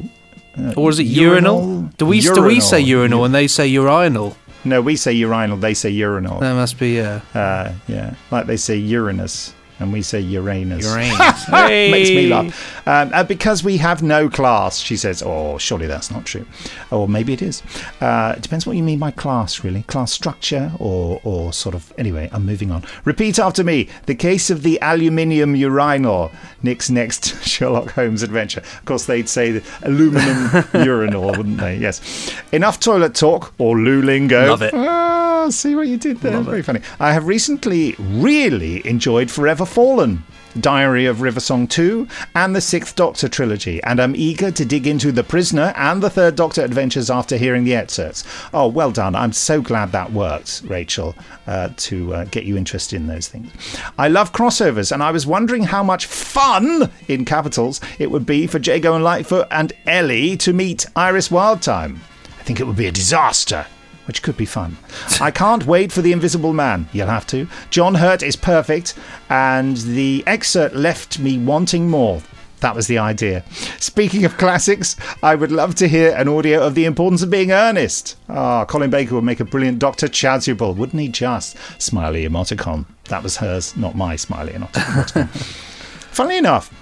[0.58, 1.90] Uh, Or is it urinal?
[1.98, 4.36] Do we do we say urinal and they say urinal?
[4.64, 5.56] No, we say urinal.
[5.58, 6.40] They say urinal.
[6.40, 10.84] That must be uh, Uh, yeah, like they say Uranus, and we say Uranus.
[10.84, 11.48] Uranus.
[11.50, 12.86] Makes me laugh.
[12.88, 15.22] Um, uh, because we have no class, she says.
[15.24, 16.46] Oh, surely that's not true.
[16.90, 17.62] Or maybe it is.
[18.00, 19.82] Uh, it depends what you mean by class, really.
[19.82, 21.92] Class structure, or or sort of.
[21.98, 22.84] Anyway, I'm moving on.
[23.04, 23.88] Repeat after me.
[24.06, 26.30] The case of the aluminium urinal.
[26.62, 28.60] Nick's next Sherlock Holmes adventure.
[28.60, 31.76] Of course, they'd say the aluminum urinal, wouldn't they?
[31.76, 32.34] Yes.
[32.52, 34.48] Enough toilet talk or loo lingo.
[34.48, 34.74] Love it.
[34.74, 36.40] Ah, see what you did there.
[36.40, 36.80] Very funny.
[36.98, 40.22] I have recently really enjoyed Forever Fallen.
[40.60, 44.86] Diary of River Song 2 and the Sixth Doctor trilogy, and I'm eager to dig
[44.86, 48.24] into The Prisoner and the Third Doctor adventures after hearing the excerpts.
[48.54, 49.14] Oh, well done.
[49.14, 51.14] I'm so glad that worked, Rachel,
[51.46, 53.50] uh, to uh, get you interested in those things.
[53.98, 58.46] I love crossovers, and I was wondering how much fun, in capitals, it would be
[58.46, 61.98] for Jago and Lightfoot and Ellie to meet Iris Wildthyme.
[62.38, 63.66] I think it would be a disaster
[64.06, 64.76] which could be fun.
[65.20, 66.88] I can't wait for The Invisible Man.
[66.92, 67.48] You'll have to.
[67.70, 68.94] John Hurt is perfect,
[69.28, 72.22] and the excerpt left me wanting more.
[72.60, 73.44] That was the idea.
[73.78, 77.52] Speaking of classics, I would love to hear an audio of The Importance of Being
[77.52, 78.16] Earnest.
[78.28, 80.08] Ah, Colin Baker would make a brilliant Dr.
[80.08, 81.56] Chasuble, wouldn't he just?
[81.80, 82.86] Smiley emoticon.
[83.08, 85.28] That was hers, not my smiley emoticon.
[86.10, 86.72] Funnily enough,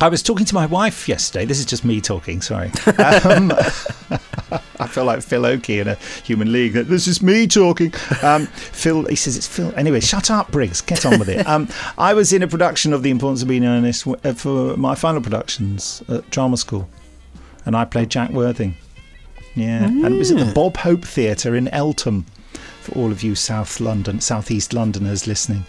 [0.00, 1.44] I was talking to my wife yesterday.
[1.44, 2.70] This is just me talking, sorry.
[3.24, 3.52] Um,
[4.80, 6.72] I feel like Phil Oakey in a human league.
[6.74, 7.92] that This is me talking.
[8.22, 9.72] Um, Phil, he says it's Phil.
[9.76, 10.80] Anyway, shut up, Briggs.
[10.80, 11.46] Get on with it.
[11.46, 14.94] Um, I was in a production of The Importance of Being Earnest uh, for my
[14.94, 16.88] final productions at drama school,
[17.66, 18.76] and I played Jack Worthing.
[19.54, 22.24] Yeah, and it was at the Bob Hope Theatre in Eltham.
[22.82, 25.66] For all of you South London, South East Londoners listening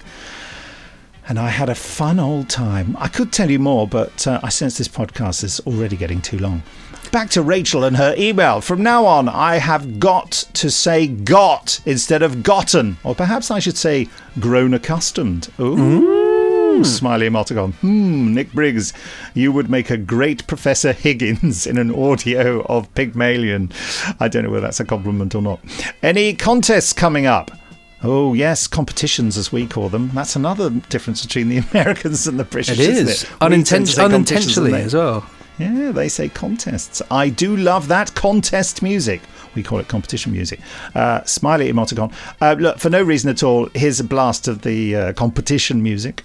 [1.29, 2.97] and I had a fun old time.
[2.99, 6.39] I could tell you more, but uh, I sense this podcast is already getting too
[6.39, 6.63] long.
[7.11, 8.61] Back to Rachel and her email.
[8.61, 13.59] From now on, I have got to say got instead of gotten, or perhaps I
[13.59, 14.07] should say
[14.39, 15.49] grown accustomed.
[15.59, 16.83] Ooh.
[16.83, 17.73] Smiley emoticon.
[17.75, 18.93] Hmm, Nick Briggs,
[19.33, 23.71] you would make a great Professor Higgins in an audio of Pygmalion.
[24.19, 25.59] I don't know whether that's a compliment or not.
[26.01, 27.51] Any contests coming up?
[28.01, 30.09] Oh, yes, competitions as we call them.
[30.13, 32.79] That's another difference between the Americans and the British.
[32.79, 33.23] It isn't is.
[33.23, 33.29] it?
[33.41, 35.29] Uninten- tend to say competitions, unintentionally as well.
[35.57, 37.01] Yeah, they say contests.
[37.11, 39.21] I do love that contest music.
[39.55, 40.61] We call it competition music.
[40.95, 42.13] Uh, smiley emoticon.
[42.39, 46.23] Uh, look, for no reason at all, here's a blast of the uh, competition music.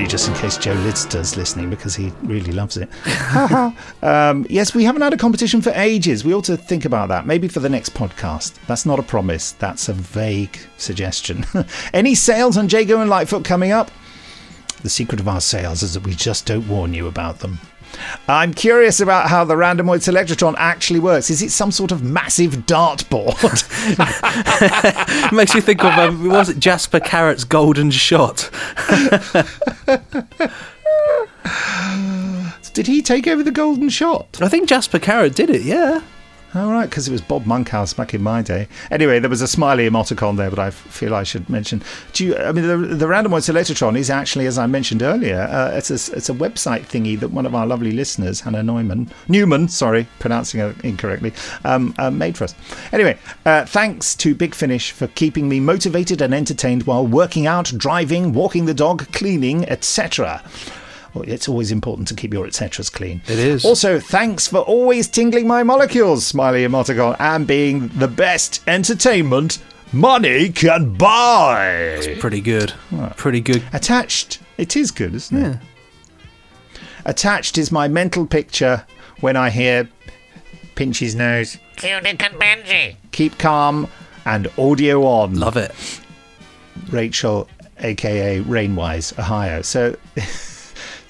[0.00, 2.88] Really, just in case Joe Lidster's listening because he really loves it.
[4.02, 6.24] um, yes, we haven't had a competition for ages.
[6.24, 7.26] We ought to think about that.
[7.26, 8.54] Maybe for the next podcast.
[8.66, 9.52] That's not a promise.
[9.52, 11.44] That's a vague suggestion.
[11.92, 13.90] Any sales on Jago and Lightfoot coming up?
[14.80, 17.58] The secret of our sales is that we just don't warn you about them.
[18.28, 21.30] I'm curious about how the randomoid selectron actually works.
[21.30, 23.60] Is it some sort of massive dartboard?
[25.32, 28.50] Makes you think of um, was it Jasper Carrott's golden shot?
[32.72, 34.40] Did he take over the golden shot?
[34.40, 35.62] I think Jasper Carrott did it.
[35.62, 36.00] Yeah.
[36.52, 38.66] All right, because it was Bob Monkhouse back in my day.
[38.90, 41.80] Anyway, there was a smiley emoticon there, but I feel I should mention.
[42.12, 42.36] Do you?
[42.36, 46.16] I mean, the, the randomoid selectron is actually, as I mentioned earlier, uh, it's a
[46.16, 50.60] it's a website thingy that one of our lovely listeners, Hannah Neumann, Newman, sorry, pronouncing
[50.60, 51.32] it incorrectly,
[51.64, 52.56] um, uh, made for us.
[52.92, 57.66] Anyway, uh, thanks to Big Finish for keeping me motivated and entertained while working out,
[57.76, 60.42] driving, walking the dog, cleaning, etc.
[61.14, 63.20] Well, it's always important to keep your etceteras clean.
[63.26, 63.64] It is.
[63.64, 69.58] Also, thanks for always tingling my molecules, smiley emoticon, and being the best entertainment
[69.92, 71.68] money can buy.
[71.98, 72.72] It's pretty good.
[73.16, 73.62] Pretty good.
[73.72, 74.38] Attached.
[74.56, 75.58] It is good, isn't it?
[77.04, 78.84] Attached is my mental picture
[79.20, 79.88] when I hear
[80.74, 81.58] pinch his nose,
[83.12, 83.88] keep calm,
[84.24, 85.34] and audio on.
[85.34, 85.74] Love it.
[86.90, 87.48] Rachel,
[87.80, 89.62] aka Rainwise, Ohio.
[89.62, 89.96] So,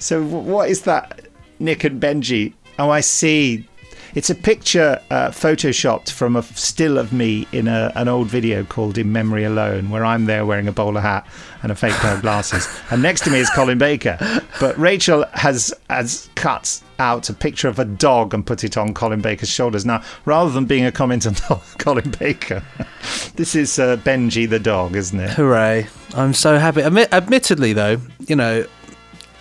[0.01, 1.27] so what is that?
[1.59, 2.53] Nick and Benji.
[2.79, 3.67] Oh, I see.
[4.13, 8.65] It's a picture uh, photoshopped from a still of me in a, an old video
[8.65, 11.25] called In Memory Alone, where I'm there wearing a bowler hat
[11.63, 12.67] and a fake pair of glasses.
[12.89, 14.17] and next to me is Colin Baker.
[14.59, 18.93] But Rachel has, has cut out a picture of a dog and put it on
[18.93, 19.85] Colin Baker's shoulders.
[19.85, 21.35] Now, rather than being a comment on
[21.77, 22.63] Colin Baker,
[23.35, 25.29] this is uh, Benji the dog, isn't it?
[25.29, 25.87] Hooray!
[26.15, 26.81] I'm so happy.
[26.81, 28.65] Admit, admittedly, though, you know,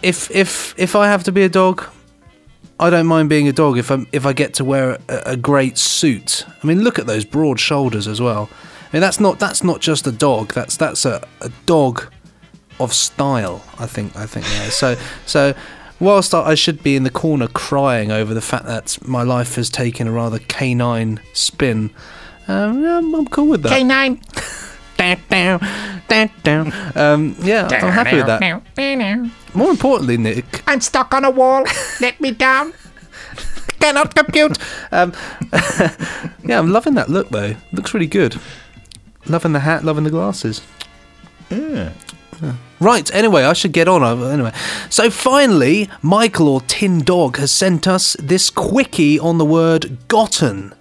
[0.02, 1.84] if if if I have to be a dog,
[2.78, 5.36] I don't mind being a dog if I if I get to wear a, a
[5.36, 6.46] great suit.
[6.62, 8.48] I mean, look at those broad shoulders as well.
[8.90, 10.54] I mean, that's not that's not just a dog.
[10.54, 12.12] That's that's a, a dog
[12.78, 13.62] of style.
[13.78, 14.70] I think I think yeah.
[14.70, 15.54] So so
[16.00, 19.68] whilst I should be in the corner crying over the fact that my life has
[19.68, 21.90] taken a rather canine spin,
[22.48, 23.70] um, I'm, I'm cool with that.
[23.70, 24.20] Canine.
[26.42, 26.72] down.
[26.94, 28.40] Um, yeah, I'm happy with that.
[29.54, 31.64] More importantly, Nick, I'm stuck on a wall.
[32.00, 32.72] Let me down.
[33.80, 34.58] Cannot compute.
[34.92, 35.14] Um,
[36.44, 37.56] yeah, I'm loving that look though.
[37.72, 38.38] Looks really good.
[39.26, 40.60] Loving the hat, loving the glasses.
[41.50, 41.92] Yeah.
[42.78, 44.02] Right, anyway, I should get on.
[44.02, 44.52] Anyway,
[44.88, 50.72] so finally, Michael or Tin Dog has sent us this quickie on the word gotten.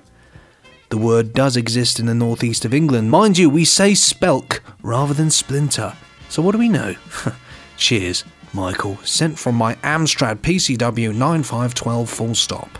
[0.89, 3.11] The word does exist in the northeast of England.
[3.11, 5.93] Mind you, we say spelk rather than splinter.
[6.29, 6.95] So what do we know?
[7.77, 8.23] Cheers,
[8.53, 8.97] Michael.
[9.03, 12.79] Sent from my Amstrad PCW 9512 full stop.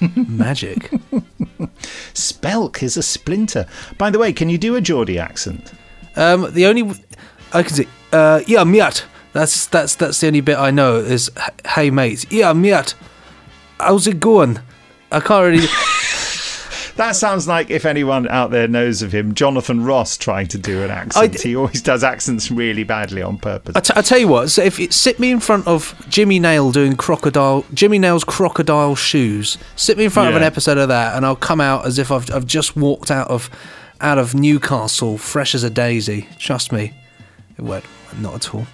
[0.28, 0.90] Magic.
[2.14, 3.66] Spelk is a splinter.
[3.98, 5.72] By the way, can you do a Geordie accent?
[6.16, 6.94] Um, the only
[7.52, 9.04] I can see, uh, yeah, miat.
[9.32, 12.94] That's that's that's the only bit I know is "H- hey mate, yeah, miat.
[13.78, 14.58] How's it going?
[15.12, 15.68] I can't really.
[16.96, 20.82] That sounds like if anyone out there knows of him, Jonathan Ross trying to do
[20.82, 21.40] an accent.
[21.42, 23.76] he always does accents really badly on purpose.
[23.76, 24.48] I, t- I tell you what.
[24.50, 28.94] So if it sit me in front of Jimmy Nail doing crocodile, Jimmy Nail's crocodile
[28.94, 29.58] shoes.
[29.76, 32.10] Sit me in front of an episode of that, and I'll come out as if
[32.10, 33.50] I've I've just walked out of
[34.00, 36.28] out of Newcastle, fresh as a daisy.
[36.38, 36.94] Trust me,
[37.58, 37.84] it won't.
[38.18, 38.66] Not at all.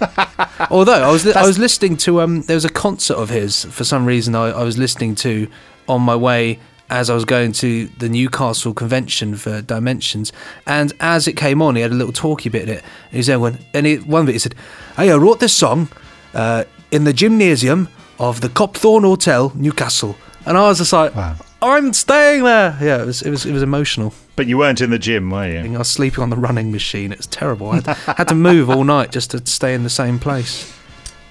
[0.70, 3.64] Although I was li- I was listening to um there was a concert of his
[3.66, 5.46] for some reason I, I was listening to
[5.88, 6.58] on my way
[6.94, 10.32] as I was going to the Newcastle convention for Dimensions
[10.64, 12.82] and as it came on he had a little talky bit in it.
[12.82, 14.54] And he was there one and he, one bit he said
[14.96, 15.88] hey I wrote this song
[16.34, 17.88] uh, in the gymnasium
[18.20, 20.16] of the Copthorne Hotel Newcastle.
[20.46, 21.12] And I was just like
[21.60, 22.78] I'm staying there.
[22.80, 24.14] Yeah it was it was it was emotional.
[24.36, 25.74] But you weren't in the gym were you?
[25.74, 27.10] I was sleeping on the running machine.
[27.10, 27.70] It was terrible.
[27.70, 30.72] I had, had to move all night just to stay in the same place.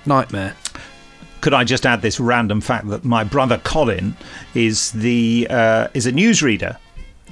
[0.05, 0.57] Nightmare
[1.43, 4.15] Could I just add this random fact that my brother Colin
[4.55, 6.77] is the uh, is a newsreader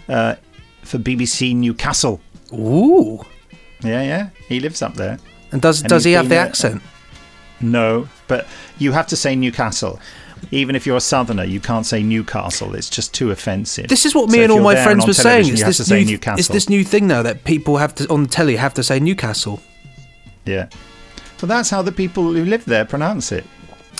[0.10, 0.36] uh,
[0.82, 2.20] for BBC Newcastle.
[2.52, 3.22] Ooh.
[3.82, 4.30] Yeah, yeah.
[4.50, 5.18] He lives up there.
[5.54, 6.82] And does does he have the a- accent?
[7.62, 8.48] No, but
[8.80, 9.98] you have to say Newcastle.
[10.52, 12.76] Even if you're a southerner, you can't say Newcastle.
[12.76, 13.88] It's just too offensive.
[13.88, 15.48] This is what me if and all my friends were saying.
[15.48, 18.30] It's this say new, it's this new thing now that people have to on the
[18.30, 19.62] telly have to say Newcastle.
[20.44, 20.68] Yeah.
[21.40, 23.46] But that's how the people who live there pronounce it.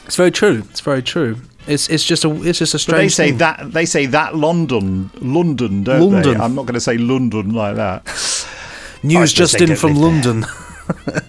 [0.06, 0.64] It's very true.
[0.70, 1.38] It's very true.
[1.68, 3.02] It's it's just a it's just a But strange.
[3.04, 3.38] they say thing.
[3.38, 6.38] that they say that London, London, don't London.
[6.38, 6.44] they?
[6.44, 8.04] I'm not going to say London like that.
[9.04, 9.96] News just in from.
[9.96, 10.46] London.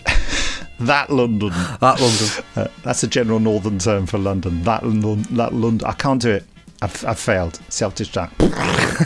[0.81, 1.51] That London.
[1.81, 2.45] That London.
[2.57, 4.65] Uh, that's a general northern term for London.
[4.65, 5.23] That London.
[5.37, 5.87] That London.
[5.87, 6.45] I can't do it.
[6.81, 7.61] I've, I've failed.
[7.69, 8.33] Self destruct.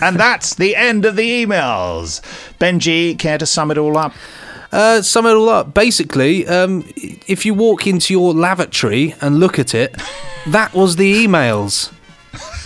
[0.00, 2.22] and that's the end of the emails.
[2.58, 4.14] Benji, care to sum it all up?
[4.76, 5.72] Uh, sum it all up.
[5.72, 6.84] Basically, um,
[7.26, 9.96] if you walk into your lavatory and look at it,
[10.48, 11.94] that was the emails.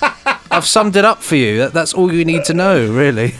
[0.51, 1.59] I've summed it up for you.
[1.59, 3.35] That, that's all you need to know, really.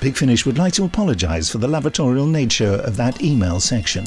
[0.00, 4.04] Big Finish would like to apologise for the lavatorial nature of that email section.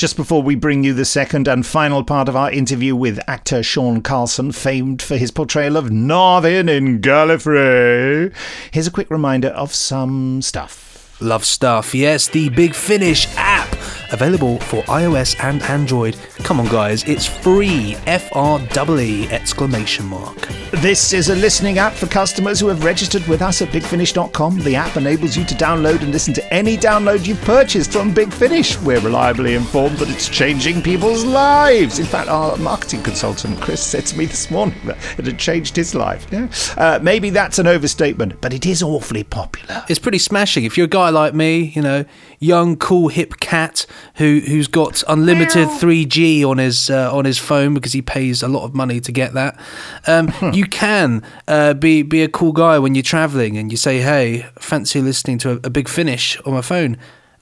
[0.00, 3.62] Just before we bring you the second and final part of our interview with actor
[3.62, 8.34] Sean Carlsen, famed for his portrayal of Narvin in Gallifrey,
[8.70, 11.18] here's a quick reminder of some stuff.
[11.20, 11.94] Love stuff.
[11.94, 13.69] Yes, the Big Finish app
[14.12, 16.16] available for iOS and Android.
[16.44, 17.96] Come on, guys, it's free.
[18.06, 20.48] F R E E exclamation mark.
[20.72, 24.60] This is a listening app for customers who have registered with us at bigfinish.com.
[24.60, 28.32] The app enables you to download and listen to any download you've purchased from Big
[28.32, 28.78] Finish.
[28.80, 31.98] We're reliably informed that it's changing people's lives.
[31.98, 35.74] In fact, our marketing consultant, Chris, said to me this morning that it had changed
[35.74, 36.26] his life.
[36.30, 36.48] Yeah?
[36.76, 39.84] Uh, maybe that's an overstatement, but it is awfully popular.
[39.88, 40.64] It's pretty smashing.
[40.64, 42.04] If you're a guy like me, you know,
[42.40, 43.86] young, cool, hip cat
[44.16, 48.48] who who's got unlimited 3G on his uh, on his phone because he pays a
[48.48, 49.60] lot of money to get that.
[50.06, 54.00] Um, you can uh, be be a cool guy when you're traveling and you say,
[54.00, 56.96] "Hey, fancy listening to a, a big finish on my phone,"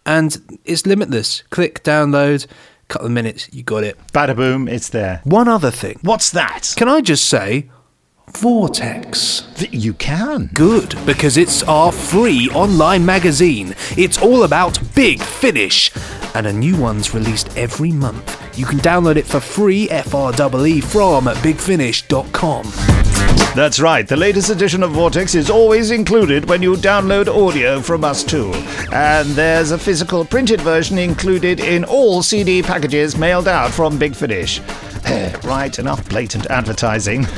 [0.05, 1.42] and it's limitless.
[1.51, 2.46] Click download.
[2.88, 3.99] Couple of minutes, you got it.
[4.14, 5.20] Bada boom, it's there.
[5.24, 5.99] One other thing.
[6.01, 6.72] What's that?
[6.74, 7.68] Can I just say,
[8.33, 9.49] Vortex.
[9.70, 10.51] You can.
[10.55, 13.74] Good, because it's our free online magazine.
[13.97, 15.91] It's all about Big Finish.
[16.35, 18.59] And a new one's released every month.
[18.59, 22.72] You can download it for free, F-R-E-E, from bigfinish.com.
[23.55, 24.07] That's right.
[24.07, 28.53] The latest edition of Vortex is always included when you download audio from us too.
[28.93, 34.14] And there's a physical printed version included in all CD packages mailed out from Big
[34.14, 34.61] Finish.
[35.45, 37.26] right, enough blatant advertising.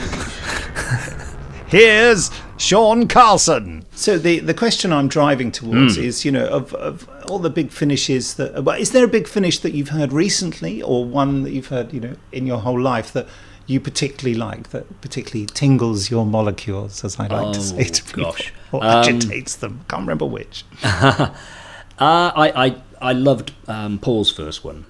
[1.66, 3.84] Here's Sean Carlsen.
[3.92, 6.02] So the, the question I'm driving towards Mm.
[6.02, 9.28] is, you know, of, of all the big finishes that, well, is there a big
[9.28, 12.80] finish that you've heard recently, or one that you've heard, you know, in your whole
[12.80, 13.28] life that
[13.66, 18.04] you particularly like, that particularly tingles your molecules, as I like to say Oh, to
[18.04, 18.52] people, gosh.
[18.72, 19.84] or Um, agitates them?
[19.88, 20.64] Can't remember which.
[20.82, 21.30] uh,
[22.00, 24.86] I, I I loved um, Paul's first one,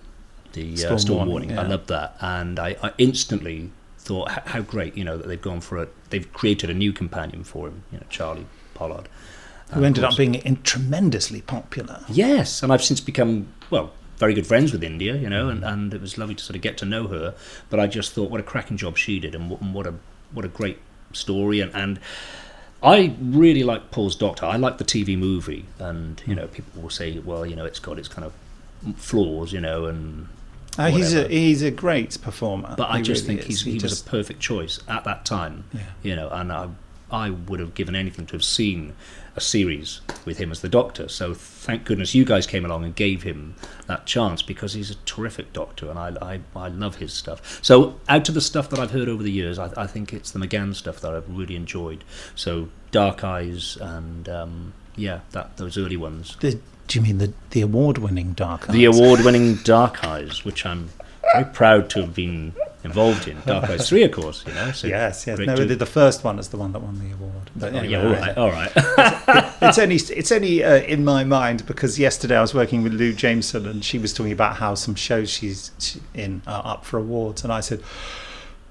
[0.55, 1.51] the Storm uh, Storm Warning, Warning.
[1.51, 1.61] yeah.
[1.61, 3.71] I loved that, and I, I instantly
[4.01, 5.93] thought how, great, you know, that they've gone for it.
[6.11, 9.09] They've created a new companion for him, you know, Charlie Pollard,
[9.73, 12.01] Who ended up being in, tremendously popular.
[12.09, 15.95] Yes, and I've since become well very good friends with India, you know, and, and
[15.95, 17.35] it was lovely to sort of get to know her.
[17.71, 19.95] But I just thought what a cracking job she did, and what, and what a
[20.33, 20.79] what a great
[21.13, 22.01] story, and and
[22.83, 24.47] I really like Paul's Doctor.
[24.47, 26.41] I like the TV movie, and you hmm.
[26.41, 28.33] know, people will say, well, you know, it's got its kind of
[28.97, 30.29] flaws, you know, and
[30.79, 32.75] Uh, he's a he's a great performer.
[32.77, 35.65] But I He just really think he, was just- a perfect choice at that time.
[35.73, 35.81] Yeah.
[36.03, 36.69] You know, and I,
[37.11, 38.95] I would have given anything to have seen
[39.37, 41.09] a series with him as the Doctor.
[41.09, 43.55] So thank goodness you guys came along and gave him
[43.87, 47.59] that chance because he's a terrific Doctor, and I, I, I love his stuff.
[47.63, 50.31] So out of the stuff that I've heard over the years, I, I think it's
[50.33, 52.03] the McGann stuff that I've really enjoyed.
[52.35, 56.37] So Dark Eyes and um, yeah, that those early ones.
[56.41, 56.59] The,
[56.91, 58.75] do you mean the the award winning Dark Eyes?
[58.75, 60.91] The award-winning Dark Eyes, which I'm
[61.33, 63.41] very proud to have been involved in.
[63.47, 64.45] Dark Eyes Three, of course.
[64.45, 64.73] You know.
[64.73, 65.39] So yes, yes.
[65.39, 67.51] No, the, the first one is the one that won the award.
[67.55, 69.55] But Oh, anyway, yeah, all right, all right.
[69.63, 73.13] it's only it's only uh, in my mind because yesterday I was working with Lou
[73.13, 75.71] Jameson and she was talking about how some shows she's
[76.13, 77.83] in are up for awards, and I said,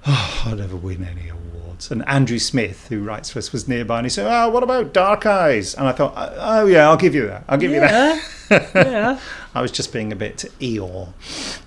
[0.06, 4.00] "Oh, I'll never win any awards." And Andrew Smith, who writes for us, was nearby,
[4.00, 7.16] and he said, "Oh, what about Dark Eyes?" And I thought, "Oh yeah, I'll give
[7.16, 7.43] you that.
[7.47, 9.20] I'll give you that." yeah.
[9.56, 11.10] I was just being a bit Eeyore.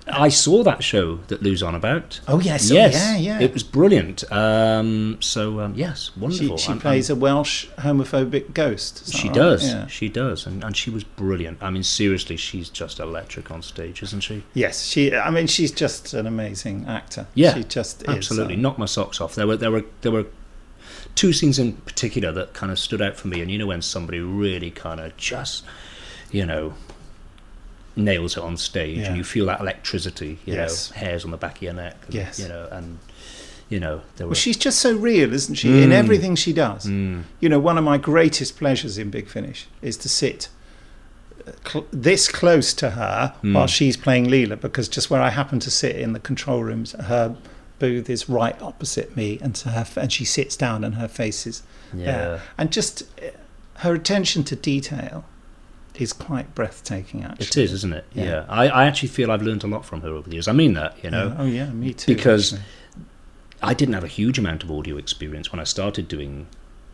[0.07, 2.20] I saw that show that Lou's on about.
[2.28, 3.41] Oh, yes, oh, yes, yeah, yeah.
[3.41, 4.22] It was brilliant.
[4.33, 6.57] Um, so um, yes, She, wonderful.
[6.59, 9.12] she I'm- plays I'm- a Welsh homophobic ghost.
[9.12, 9.35] She right?
[9.35, 9.66] does.
[9.66, 9.87] Yeah.
[9.89, 11.59] She does, and and she was brilliant.
[11.61, 14.45] I mean, seriously, she's just electric on stage, isn't she?
[14.55, 15.14] Yes, she.
[15.14, 17.26] I mean, she's just an amazing actor.
[17.35, 19.35] Yeah, she just absolutely Is, um, knocked my socks off.
[19.35, 20.26] There were there were there were
[21.16, 23.83] two scenes in particular that kind of stood out for me, and you know when
[23.83, 25.64] somebody really kind of just
[26.30, 26.74] you know
[27.97, 29.07] nails it on stage, Yeah.
[29.09, 30.90] and you feel that electricity, you Yes.
[30.90, 32.38] know, hairs on the back of your neck, and, Yes.
[32.38, 32.99] you know, and
[33.68, 35.82] you know there were Well, she's just so real, isn't she?
[35.82, 35.93] In Mm.
[35.93, 36.84] everything she does.
[36.86, 37.24] Mm.
[37.40, 40.49] You know, one of my greatest pleasures in Big Finish is to sit
[41.47, 43.55] uh, cl- this close to her Mm.
[43.55, 46.93] while she's playing Leela, because just where I happen to sit in the control rooms,
[46.93, 47.34] her
[47.80, 51.09] booth is right opposite me, and to her, f- and she sits down, and her
[51.09, 51.62] face is
[51.93, 52.05] Yeah.
[52.05, 53.26] there, and just uh,
[53.78, 55.24] her attention to detail
[55.97, 57.22] is quite breathtaking.
[57.24, 58.05] Actually, It is, isn't it?
[58.14, 58.45] Yeah.
[58.49, 60.49] I, I actually feel I've learned a lot from her over the years.
[60.49, 61.28] I mean that, you know.
[61.28, 61.36] Yeah.
[61.38, 62.68] Oh, yeah, me too, Because actually.
[63.62, 66.47] I didn't have a huge amount of audio experience when I started doing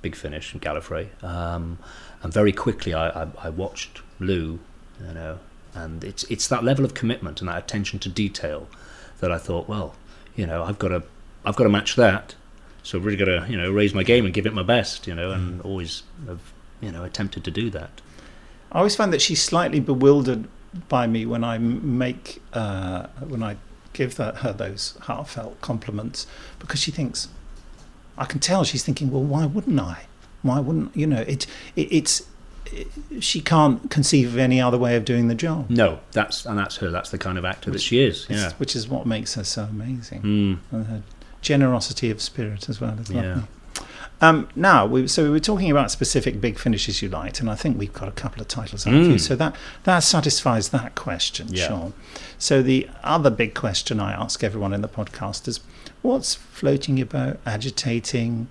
[0.02, 1.08] Big Finish and Gallifrey.
[1.22, 1.78] Um,
[2.22, 4.58] and very quickly I, I, I watched Lou,
[5.06, 5.38] you know,
[5.74, 8.68] and it's it's that level of commitment and that attention to detail
[9.20, 9.94] that I thought, well,
[10.34, 11.02] you know, I've got to
[11.44, 12.34] I've got to match that.
[12.82, 15.06] So I've really got to, you know, raise my game and give it my best,
[15.06, 16.40] you know, and always have,
[16.80, 18.00] you know, attempted to do that.
[18.72, 20.46] I always find that she's slightly bewildered
[20.88, 23.56] by me when I make uh, when I
[23.94, 26.26] give that, her those heartfelt compliments
[26.58, 27.28] because she thinks
[28.16, 30.06] I can tell she's thinking, well, why wouldn't I?
[30.42, 31.22] Why wouldn't you know?
[31.22, 31.46] It,
[31.76, 32.28] it it's
[32.66, 32.88] it,
[33.20, 35.70] she can't conceive of any other way of doing the job.
[35.70, 36.90] No, that's and that's her.
[36.90, 38.26] That's the kind of actor that she is.
[38.28, 38.52] Yeah.
[38.58, 40.22] which is what makes her so amazing.
[40.22, 40.58] Mm.
[40.70, 41.02] And her
[41.40, 43.22] generosity of spirit as well is Yeah.
[43.22, 43.42] lovely.
[44.20, 47.54] Um, now, we, so we were talking about specific big finishes you liked, and I
[47.54, 49.14] think we've got a couple of titles out for you.
[49.14, 49.20] Mm.
[49.20, 49.54] So that
[49.84, 51.68] that satisfies that question, Yeah.
[51.68, 51.92] Sean.
[52.38, 55.60] So the other big question I ask everyone in the podcast is,
[56.02, 58.50] what's floating your boat, agitating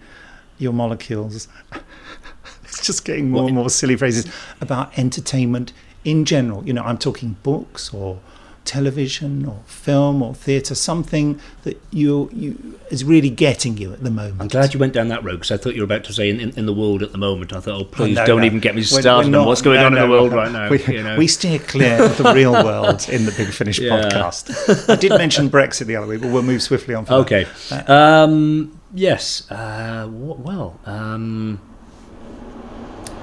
[0.58, 1.48] your molecules?
[2.64, 4.26] it's just getting more and more silly phrases
[4.62, 5.74] about entertainment
[6.06, 6.66] in general.
[6.66, 8.20] You know, I'm talking books or
[8.68, 14.12] television or film or theatre, something that you you is really getting you at the
[14.12, 14.42] moment.
[14.42, 16.30] I'm glad you went down that road because I thought you were about to say
[16.30, 17.54] in, in, in the world at the moment.
[17.54, 18.46] I thought, oh, please no, don't no.
[18.46, 20.70] even get me started on what's going no, on in the world right now.
[20.70, 21.18] We, you know?
[21.18, 24.02] we steer clear of the real world in the Big Finish Yeah.
[24.02, 24.90] podcast.
[24.90, 27.06] I did mention Brexit the other week, but we'll move swiftly on.
[27.06, 27.48] From Okay.
[27.70, 27.90] That.
[27.90, 29.50] Um, yes.
[29.50, 30.80] Uh, well.
[30.86, 31.62] Um,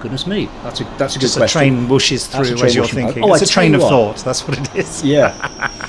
[0.04, 1.58] goodness me, that's a that's a Just good a question.
[1.58, 3.06] train whooshes through train as you're whooshing.
[3.06, 3.24] thinking.
[3.24, 3.88] Oh, it's I a tell train you of what.
[3.90, 4.16] thought.
[4.24, 5.02] That's what it is.
[5.02, 5.32] Yeah.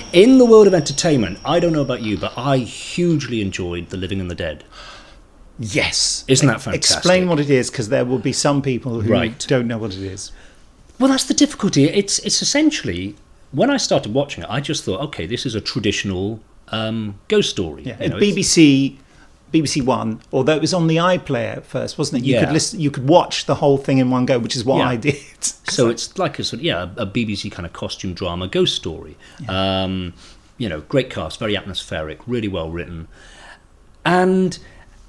[0.14, 3.98] In the world of entertainment, I don't know about you, but I hugely enjoyed The
[3.98, 4.64] Living and the Dead.
[5.60, 6.24] Yes.
[6.28, 6.98] Isn't that fantastic?
[6.98, 9.46] Explain what it is, because there will be some people who Right.
[9.48, 10.32] don't know what it is.
[11.00, 11.86] Well, that's the difficulty.
[11.86, 13.16] It's it's essentially
[13.52, 16.40] when I started watching it, I just thought, okay, this is a traditional
[16.70, 17.84] um, ghost story.
[17.84, 18.02] Yeah.
[18.02, 18.96] You know, it's- BBC,
[19.54, 22.26] BBC One, although it was on the iPlayer at first, wasn't it?
[22.26, 22.46] You Yeah.
[22.46, 24.90] could listen, you could watch the whole thing in one go, which is what Yeah.
[24.90, 25.16] I did.
[25.70, 29.16] So it's like a sort of, yeah, a BBC kind of costume drama ghost story.
[29.48, 30.14] Um,
[30.58, 33.08] you know, great cast, very atmospheric, really well written.
[34.06, 34.58] And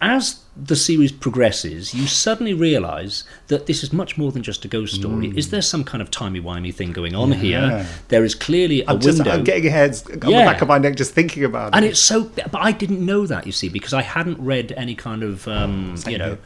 [0.00, 4.68] as the series progresses, you suddenly realise that this is much more than just a
[4.68, 5.28] ghost story.
[5.28, 5.36] Mm.
[5.38, 7.36] Is there some kind of timey-wimey thing going on Yeah.
[7.38, 7.86] here?
[8.08, 9.32] There is clearly a I'm, just, window.
[9.32, 10.44] I'm getting heads on Yeah.
[10.44, 11.76] the back of my neck just thinking about it.
[11.76, 14.94] and it's so but i didn't know that you see because i hadn't read any
[14.94, 16.36] kind of um, you know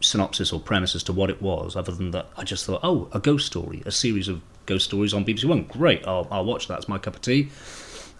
[0.00, 3.08] synopsis or premise as to what it was other than that i just thought oh
[3.12, 6.68] a ghost story a series of ghost stories on bbc one great i'll, I'll watch
[6.68, 7.50] that it's my cup of tea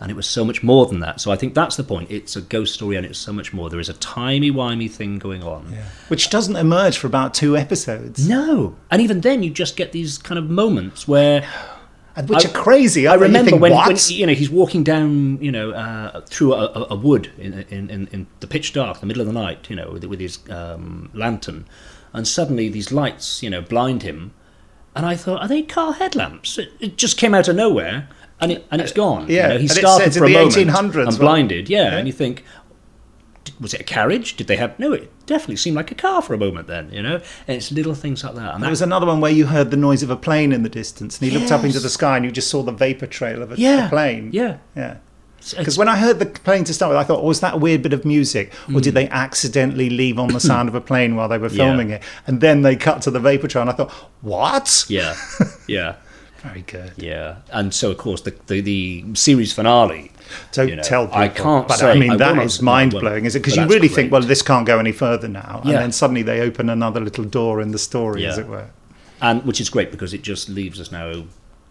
[0.00, 1.20] and it was so much more than that.
[1.20, 2.10] So i think that's the point.
[2.10, 3.70] It's a ghost story and it's so much more.
[3.70, 5.66] There is a timey-wimey thing going on.
[6.08, 8.28] Which doesn't emerge for about two episodes.
[8.28, 8.76] no.
[8.90, 11.46] And even then you just get these kind of moments where
[12.16, 13.06] And which are crazy.
[13.06, 13.14] I?
[13.14, 16.66] You remember think, when, when you know he's walking down, you know, uh, through a,
[16.66, 19.68] a, a wood in, in, in, in the pitch dark, the middle of the night,
[19.68, 21.66] you know, with, with his um, lantern,
[22.12, 24.32] and suddenly these lights, you know, blind him,
[24.94, 26.56] and I thought, are they car headlamps?
[26.56, 28.08] It, it just came out of nowhere,
[28.40, 29.26] and it and it's gone.
[29.28, 31.68] yeah, you know, he started for a moment 1800s, and well, blinded.
[31.68, 31.96] Yeah, yeah.
[31.98, 32.44] and you think.
[33.60, 34.36] Was it a carriage?
[34.36, 34.92] Did they have no?
[34.94, 36.66] It definitely seemed like a car for a moment.
[36.66, 37.16] Then you know,
[37.46, 38.54] and it's little things like that.
[38.54, 40.62] And There that, was another one where you heard the noise of a plane in
[40.62, 43.06] the distance, and he looked up into the sky, and you just saw the vapor
[43.06, 44.30] trail of a, Yeah, a plane.
[44.32, 44.56] yeah.
[44.74, 44.96] yeah.
[45.58, 47.56] Because when I heard the plane to start with, I thought, oh, was that a
[47.58, 51.14] weird bit of music, or did they accidentally leave on the sound of a plane
[51.16, 51.56] while they were Hmm.
[51.56, 51.64] Yeah.
[51.66, 52.02] filming it?
[52.26, 54.86] And then they cut to the vapor trail, and I thought, what?
[54.88, 55.14] Yeah,
[55.68, 55.96] yeah.
[56.44, 56.92] Very good.
[56.96, 60.12] Yeah, and so of course the the, the series finale.
[60.52, 61.20] Don't you know, tell people.
[61.20, 61.90] I can't but say.
[61.90, 63.40] I mean, will that is I mind blowing, is it?
[63.40, 63.92] Because you really great.
[63.92, 67.24] think, well, this can't go any further now, and then suddenly they open another little
[67.24, 68.68] door in the story, as it were.
[69.20, 71.24] and which is great because it just leaves us now,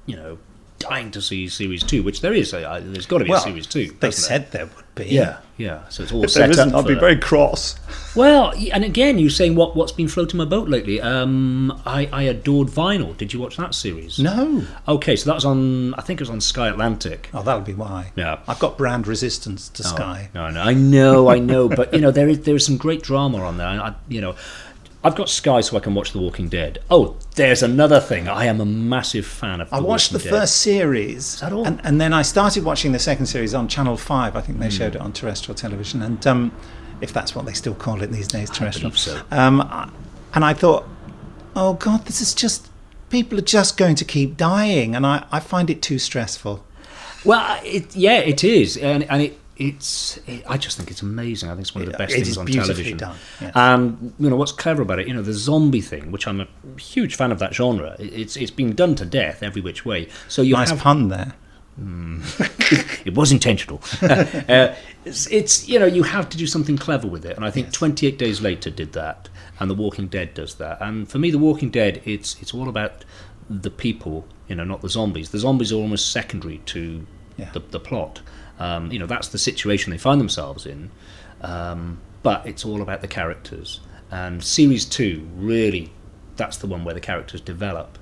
[0.06, 0.38] you know,
[0.84, 2.54] dying to see series two, which there is.
[2.54, 3.92] Uh, there's got to be Well, a series two.
[4.00, 5.06] they said there would be.
[5.06, 5.88] Yeah, yeah.
[5.90, 6.86] So it's all If set there isn't, up.
[6.86, 7.76] I'd be very cross.
[8.16, 11.02] Well, and again, you saying what what's been floating my boat lately?
[11.02, 13.18] Um, I I adored Vinyl.
[13.18, 14.20] Did you watch that series?
[14.20, 14.64] No.
[14.88, 15.94] Okay, so that was on.
[15.96, 17.30] I think it was on Sky Atlantic.
[17.34, 18.12] Oh, that'll be why.
[18.16, 18.40] Yeah.
[18.48, 20.30] I've got brand resistance to Oh, Sky.
[20.36, 23.02] No, no, I know, I know, but you know there is there is some great
[23.02, 23.68] drama on there.
[23.68, 24.36] I, you know,
[25.04, 26.80] I've got Sky so I can watch The Walking Dead.
[26.90, 28.28] Oh, there's another thing.
[28.30, 29.72] I am a massive fan of.
[29.74, 30.30] I The watched the Dead.
[30.30, 31.66] first series, that all?
[31.66, 34.36] And, and then I started watching the second series on Channel Five.
[34.36, 34.72] I think they Hmm.
[34.72, 36.52] showed it on terrestrial television, and um,
[37.02, 38.92] if that's what they still call it these days, terrestrial.
[38.92, 39.22] believe so.
[39.32, 39.92] Um,
[40.34, 40.88] and I thought,
[41.56, 42.70] oh God, this is just
[43.10, 46.64] people are just going to keep dying, and I, I find it too stressful.
[47.26, 49.40] Well, it, yeah, it is, and and it.
[49.58, 50.18] It's.
[50.28, 51.50] It, I just think it's amazing.
[51.50, 52.98] I think it's one of the best it things is on television.
[52.98, 53.52] done, yes.
[53.56, 55.08] And you know what's clever about it?
[55.08, 56.48] You know the zombie thing, which I'm a
[56.80, 57.96] huge fan of that genre.
[58.00, 60.10] It's it's been done to death every which way.
[60.28, 61.34] So you nice have pun there.
[63.06, 63.82] it was intentional.
[64.02, 64.76] uh,
[65.06, 67.72] it's, it's you know you have to do something clever with it, and I think
[67.72, 69.30] 28 Days Later did that,
[69.60, 70.82] and The Walking Dead does that.
[70.82, 73.06] And for me, The Walking Dead, it's it's all about
[73.50, 75.30] the people, you know, not the zombies.
[75.30, 77.06] The zombies are almost secondary to
[77.38, 78.22] the, the plot.
[78.60, 80.92] Um, you know, that's the situation they find themselves in,
[81.42, 83.80] um, but it's all about the characters.
[84.12, 85.92] And series two, really,
[86.36, 87.98] that's the one where the characters develop.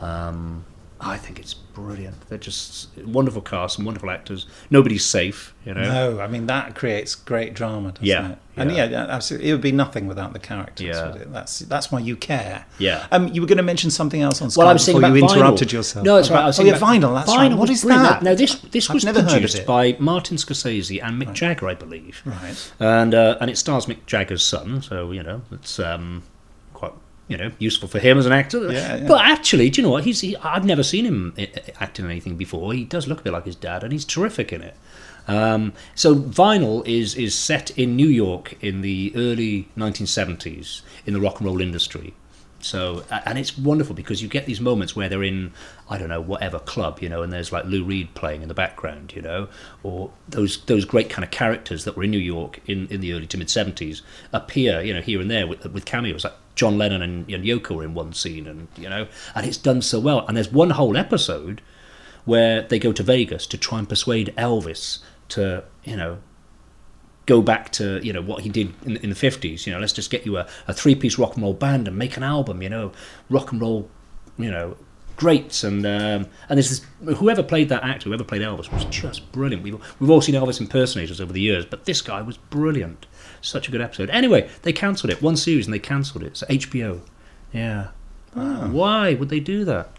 [0.00, 0.64] Um,
[1.02, 2.28] I think it's brilliant.
[2.28, 4.46] They're just wonderful cast and wonderful actors.
[4.68, 5.82] Nobody's safe, you know.
[5.82, 8.38] No, I mean that creates great drama, doesn't Yeah, it?
[8.56, 8.84] And yeah.
[8.84, 10.86] yeah, absolutely, it would be nothing without the characters.
[10.88, 11.12] Yeah.
[11.12, 11.32] would it?
[11.32, 12.66] That's that's why you care.
[12.78, 13.06] Yeah.
[13.12, 15.08] Um, you were going to mention something else on Sky Well, I was saying before
[15.08, 15.72] about you interrupted vinyl.
[15.72, 16.04] yourself.
[16.04, 16.42] No, it's right.
[16.42, 17.14] I was oh, saying yeah, about- vinyl.
[17.14, 17.50] That's vinyl right.
[17.52, 18.08] What was is brilliant.
[18.10, 18.22] that?
[18.22, 21.74] Now this this I've was never heard produced by Martin Scorsese and Mick Jagger, I
[21.74, 22.20] believe.
[22.26, 22.72] Right.
[22.78, 26.26] And uh, and it stars Mick Jagger's son, so you know it's um, quite
[27.30, 28.60] you know useful for him as an actor.
[28.72, 29.08] Yeah, yeah.
[29.08, 30.04] But actually, do you know what?
[30.04, 32.72] He's he, I've never seen him i- i- act in anything before.
[32.74, 34.76] He does look a bit like his dad, and he's terrific in it.
[35.28, 41.20] Um, so Vinyl is is set in New York in the early 1970s in the
[41.20, 42.14] rock and roll industry.
[42.62, 45.52] So and it's wonderful because you get these moments where they're in
[45.88, 48.54] I don't know whatever club you know and there's like Lou Reed playing in the
[48.54, 49.48] background you know
[49.82, 53.12] or those those great kind of characters that were in New York in, in the
[53.12, 54.02] early to mid 70s
[54.32, 56.24] appear you know here and there with, with cameos.
[56.24, 59.82] Like John Lennon and, and Yoko in one scene and you know and it's done
[59.82, 60.26] so well.
[60.26, 61.62] And there's one whole episode
[62.24, 64.98] where they go to Vegas to try and persuade Elvis
[65.30, 66.18] to you know
[67.30, 69.92] go back to you know what he did in, in the 50s you know let's
[69.92, 72.68] just get you a, a three-piece rock and roll band and make an album you
[72.68, 72.90] know
[73.28, 73.88] rock and roll
[74.36, 74.76] you know
[75.20, 75.62] greats.
[75.62, 79.62] And um, and this whoever played that actor whoever played Elvis was just brilliant.
[79.62, 83.06] We've, we've all seen Elvis impersonators over the years but this guy was brilliant.
[83.42, 84.10] Such a good episode.
[84.10, 86.38] Anyway they cancelled it one series and they cancelled it.
[86.38, 87.00] So HBO
[87.52, 87.88] yeah.
[88.32, 89.90] Why would they do that?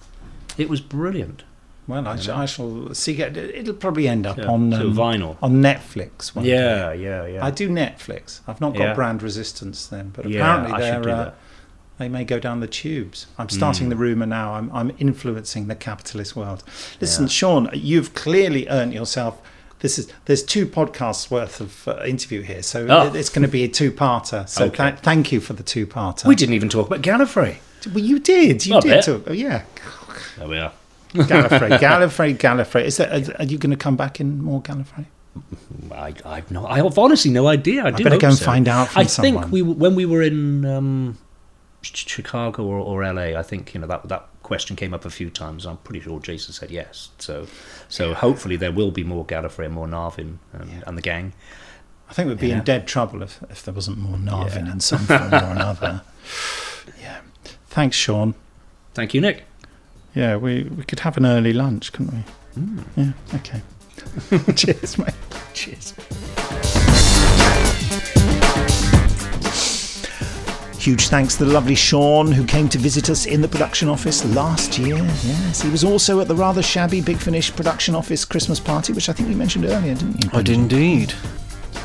[0.58, 1.44] It was brilliant
[1.92, 2.14] Well, I,
[2.44, 3.22] I shall see.
[3.22, 5.36] it- It'll probably end up Yeah, on um, vinyl.
[5.42, 6.34] on Netflix.
[6.36, 7.04] one Yeah, day.
[7.04, 7.46] yeah, yeah.
[7.46, 8.40] I do Netflix.
[8.48, 8.94] I've not got Yeah.
[8.94, 11.32] brand resistance then, but apparently they're uh,
[12.00, 13.28] they may go down the tubes.
[13.38, 13.90] I'm starting Mm.
[13.92, 14.54] the rumor now.
[14.54, 16.64] I'm I'm influencing the capitalist world.
[17.02, 17.28] Listen.
[17.28, 19.40] Sean, you've clearly earned yourself.
[19.82, 23.14] This is there's two podcasts worth of uh, interview here, so Oh.
[23.14, 24.48] it's going to be a two-parter.
[24.48, 24.92] So Okay.
[24.92, 26.26] tha- thank you for the two-parter.
[26.26, 27.56] we didn't even talk about Gallifrey
[27.94, 28.66] Well, you did.
[28.66, 29.04] You A did.
[29.04, 29.64] Talk, oh, yeah.
[30.38, 30.72] there we are
[31.14, 32.84] Gallifrey, Gallifrey, Gallifrey.
[32.86, 33.40] Is that?
[33.40, 35.06] Are you going to come back in more Gallifrey?
[35.92, 37.86] I, I've no, I have honestly no idea.
[37.86, 38.46] I, do better go and so.
[38.46, 39.44] find out from I someone.
[39.44, 41.18] think we when we were in um,
[41.82, 45.30] Chicago or, or LA, I think you know that that question came up a few
[45.30, 45.66] times.
[45.66, 47.10] I'm pretty sure Jason said yes.
[47.18, 47.48] So
[47.88, 51.34] so hopefully there will be more Gallifrey and more Narvin and, and the gang.
[52.10, 52.58] I think we'd be Yeah.
[52.58, 54.72] in dead trouble if, if there wasn't more Narvin Yeah.
[54.74, 56.02] in some form or another.
[57.00, 57.20] Yeah.
[57.68, 58.34] Thanks, Sean.
[58.94, 59.44] Thank you, Nick.
[60.14, 62.62] Yeah, we, we could have an early lunch, couldn't we?
[62.62, 62.84] Mm.
[62.98, 63.62] Yeah, okay.
[64.56, 65.14] Cheers, mate.
[65.54, 65.94] Cheers.
[70.78, 74.26] Huge thanks to the lovely Sean who came to visit us in the production office
[74.34, 74.98] last year.
[74.98, 79.08] Yes, he was also at the rather shabby Big Finish production office Christmas party, which
[79.08, 80.30] I think you mentioned earlier, didn't you?
[80.34, 81.14] I did indeed.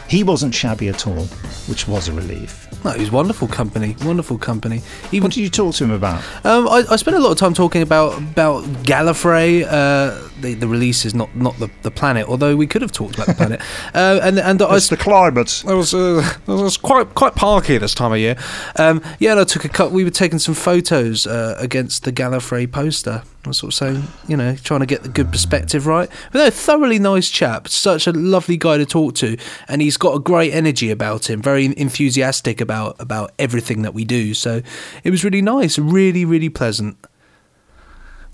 [0.08, 1.24] He wasn't shabby at all,
[1.68, 2.68] which was a relief.
[2.84, 3.96] No, it was wonderful company.
[4.04, 4.82] Wonderful company.
[5.10, 6.22] Even what did you talk to him about?
[6.44, 9.66] Um, I, I spent a lot of time talking about about Gallifrey.
[9.68, 13.14] Uh, the the release is not not the, the planet, although we could have talked
[13.14, 13.60] about the planet.
[13.94, 15.64] uh, and and I It's the climate.
[15.66, 18.36] I was uh, it was quite quite parky this time of year.
[18.76, 19.92] Um, yeah, and I took a cut.
[19.92, 23.22] We were taking some photos uh, against the Gallifrey poster.
[23.44, 26.10] I was sort of saying, you know, trying to get the good perspective right.
[26.32, 27.68] But no, thoroughly nice chap.
[27.68, 29.36] Such a lovely guy to talk to,
[29.68, 31.42] and he's got a great energy about him.
[31.42, 34.34] Very enthusiastic about about everything that we do.
[34.34, 34.62] So
[35.04, 35.78] it was really nice.
[35.78, 36.96] Really, really pleasant.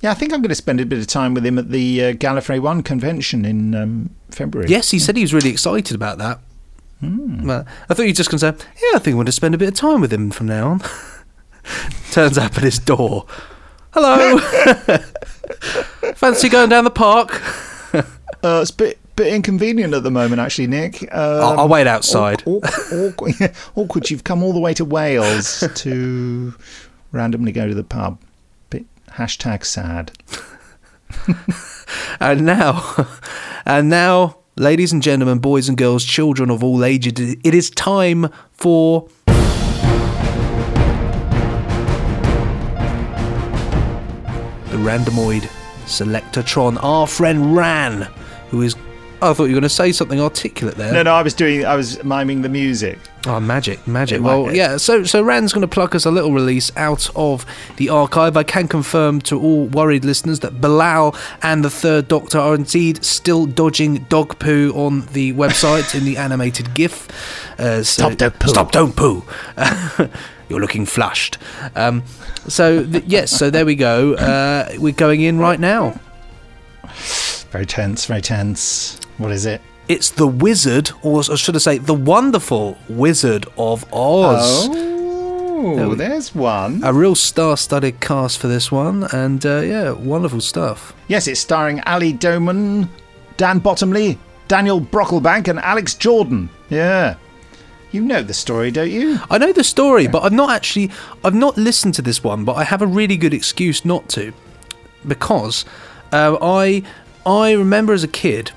[0.02, 2.04] Yeah, I think I'm going to spend a bit of time with him at the
[2.04, 4.68] uh, Gallifrey One convention in um, February.
[4.68, 6.40] Yes, he said he was really excited about that.
[7.00, 9.32] Well, I thought you were just going to say, yeah, I think I'm going to
[9.32, 10.80] spend a bit of time with him from now on.
[12.12, 13.26] Turns up at his door.
[13.92, 14.38] Hello.
[16.14, 17.40] Fancy going down the park?
[18.44, 21.00] Uh, it's a bit, bit inconvenient at the moment, actually, Nick.
[21.14, 22.42] Um, I'll- I'll wait outside.
[22.44, 24.10] Awkward, awkward, awkward.
[24.10, 26.52] You've come all the way to Wales to
[27.12, 28.18] randomly go to the pub.
[29.14, 30.12] Hashtag sad.
[32.20, 33.08] And now,
[33.66, 38.28] and now, ladies and gentlemen, boys and girls, children of all ages, it is time
[38.52, 39.08] for.
[44.66, 45.48] The Randomoid
[45.84, 46.78] Selectatron.
[46.82, 48.08] Our friend Ran,
[48.50, 48.76] who is.
[49.22, 50.92] I thought you were going to say something articulate there.
[50.92, 51.64] No, no, I was doing.
[51.64, 52.98] I was miming the music.
[53.24, 54.20] Oh, magic, magic.
[54.20, 54.76] My Well, yeah.
[54.78, 57.46] So, so Rand's going to pluck us a little release out of
[57.76, 58.36] the archive.
[58.36, 63.04] I can confirm to all worried listeners that Bellal and the Third Doctor are indeed
[63.04, 67.08] still dodging dog poo on the website in the animated GIF.
[67.60, 68.48] Uh, so, Stop, don't poo.
[68.48, 68.72] Stop!
[68.72, 69.24] Don't poo.
[70.48, 71.38] You're looking flushed.
[71.76, 72.02] Um,
[72.48, 73.30] so th- yes.
[73.30, 74.14] So there we go.
[74.14, 76.00] Uh, we're going in right now.
[77.52, 78.06] Very tense.
[78.06, 78.98] Very tense.
[79.22, 79.60] What is it?
[79.88, 84.68] It's the Wizard, or should I say, the Wonderful Wizard of Oz.
[84.70, 86.80] Oh, There we- there's one.
[86.84, 90.92] A real star-studded cast for this one, and uh, yeah, wonderful stuff.
[91.08, 92.88] Yes, it's starring Ali Doman,
[93.36, 94.18] Dan Bottomley,
[94.48, 96.48] Daniel Brocklebank, and Alex Jordan.
[96.68, 97.14] Yeah.
[97.92, 99.18] You know the story, don't you?
[99.30, 100.90] I know the story, but I've not actually,
[101.24, 104.32] I've not listened to this one, but I have a really good excuse not to,
[105.06, 105.64] because
[106.12, 106.82] uh, I,
[107.26, 108.50] I remember as a kid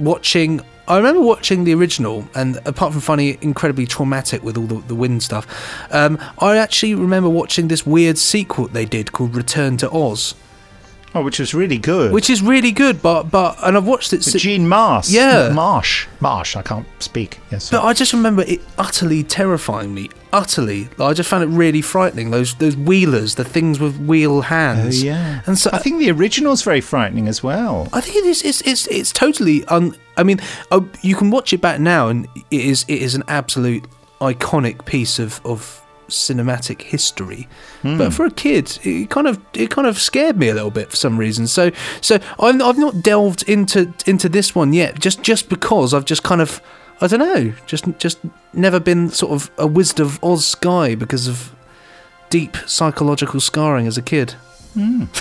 [0.00, 0.60] watching.
[0.88, 4.78] I remember watching the original, and apart from finding it incredibly traumatic with all the,
[4.88, 5.46] the wind stuff,
[5.92, 10.34] um, I actually remember watching this weird sequel they did called Return to Oz.
[11.14, 12.12] Oh, which was really good.
[12.12, 13.02] which is really good.
[13.02, 14.22] But but and I've watched it.
[14.22, 15.08] Si- Jean Marsh.
[15.10, 15.50] Yeah.
[15.52, 16.06] Marsh.
[16.20, 16.54] Marsh.
[16.56, 17.40] I can't speak.
[17.50, 17.68] Yes.
[17.70, 20.10] But I just remember it utterly terrifying me.
[20.32, 22.30] Utterly, like, I just found it really frightening.
[22.30, 25.02] Those those wheelers, the things with wheel Oh, hands.
[25.02, 25.42] yeah.
[25.46, 27.88] and so I think the original's very frightening as well.
[27.92, 28.42] I think it is.
[28.44, 29.96] It's it's, it's totally un.
[30.16, 30.40] I mean,
[30.70, 33.84] uh, you can watch it back now, and it is it is an absolute
[34.20, 37.48] iconic piece of of cinematic history.
[37.82, 37.98] Hmm.
[37.98, 40.90] But for a kid, it kind of it kind of scared me a little bit
[40.90, 41.46] for some reason.
[41.46, 46.04] So so I've, I've not delved into into this one yet, just just because I've
[46.04, 46.60] just kind of
[47.00, 48.18] I don't know, just just
[48.52, 51.54] never been sort of a Wizard of Oz guy because of
[52.28, 54.32] deep psychological scarring as a kid.
[54.74, 55.04] Hmm.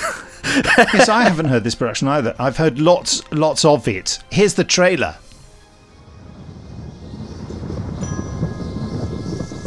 [0.44, 2.36] yes, I haven't heard this production either.
[2.40, 4.20] I've heard lots, lots of it.
[4.32, 5.18] Here's the trailer.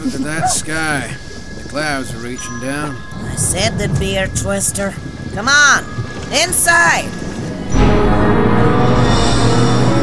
[0.05, 1.15] Look at that sky.
[1.63, 2.97] The clouds are reaching down.
[3.13, 4.93] I said there'd be a twister.
[5.33, 5.85] Come on,
[6.33, 7.09] inside.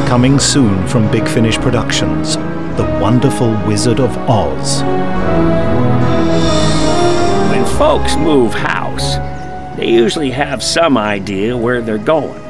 [0.07, 2.37] Coming soon from Big Finish Productions,
[2.77, 4.83] The Wonderful Wizard of Oz.
[7.51, 9.17] When folks move house,
[9.77, 12.41] they usually have some idea where they're going.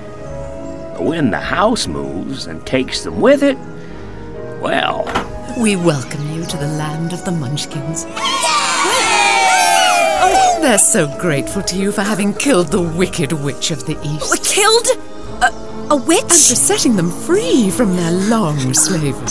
[0.94, 3.58] But when the house moves and takes them with it,
[4.62, 5.08] well,
[5.58, 8.06] We welcome you to the land of the Munchkins.
[10.22, 14.24] Oh, they're so grateful to you for having killed the wicked witch of the East.
[14.24, 14.88] Oh, killed?
[15.42, 15.52] A,
[15.94, 16.22] a witch?
[16.22, 19.26] And for setting them free from their long slavery.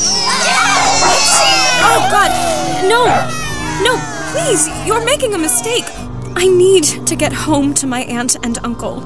[1.81, 2.31] Oh, God.
[2.89, 3.07] No.
[3.83, 3.97] No,
[4.33, 4.69] please.
[4.87, 5.85] You're making a mistake.
[6.37, 9.01] I need to get home to my aunt and uncle.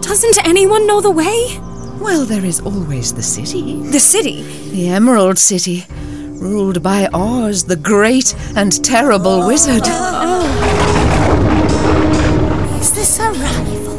[0.00, 1.58] Doesn't anyone know the way?
[2.00, 3.80] Well, there is always the city.
[3.90, 4.42] The city?
[4.70, 5.86] The Emerald City,
[6.38, 9.82] ruled by Oz, the great and terrible wizard.
[9.84, 10.46] Oh, oh,
[12.72, 12.78] oh.
[12.80, 13.96] Is this a rival?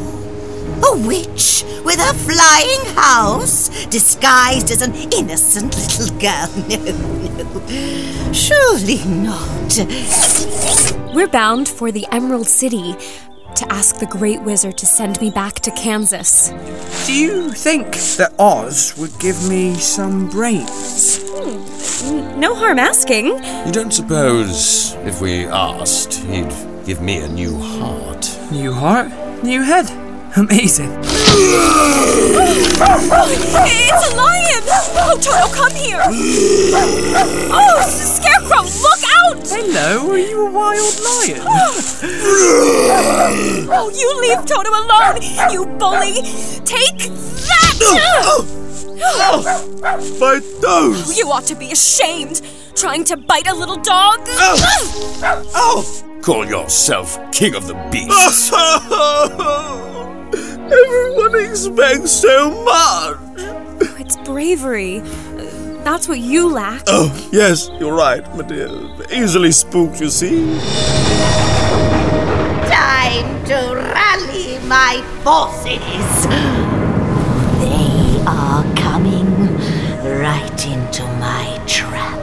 [0.94, 6.48] A witch with a flying house, disguised as an innocent little girl?
[7.38, 8.32] No, no.
[8.32, 9.78] Surely not.
[11.14, 12.96] We're bound for the Emerald City
[13.58, 16.50] to ask the Great Wizard to send me back to Kansas.
[17.06, 21.18] Do you think that Oz would give me some brains?
[21.30, 23.26] Hmm, n- No harm asking.
[23.66, 26.52] You don't suppose, if we asked, he'd
[26.86, 28.38] give me a new heart?
[28.52, 29.10] New heart?
[29.42, 29.86] New head?
[30.38, 30.96] Amazing.
[31.00, 31.18] It's
[34.06, 34.62] a lion!
[34.94, 36.00] Oh, Toto, come here!
[37.50, 39.42] Oh, Scarecrow, look out!
[39.50, 41.42] Hello, are you a wild lion?
[43.68, 46.22] Oh, you leave Toto alone, you bully!
[46.64, 47.10] Take
[47.48, 47.80] that!
[50.20, 51.18] My toes!
[51.18, 52.42] You ought to be ashamed,
[52.76, 54.20] trying to bite a little dog.
[55.56, 56.04] Oh!
[56.22, 58.52] Call yourself king of the beasts.
[60.70, 63.16] Everyone expects so much.
[63.38, 65.00] Oh, it's bravery.
[65.84, 66.82] That's what you lack.
[66.86, 68.68] Oh, yes, you're right, my dear.
[69.10, 70.58] Easily spooked, you see.
[72.68, 76.26] Time to rally my forces.
[77.64, 79.56] They are coming
[80.20, 82.18] right into my trap.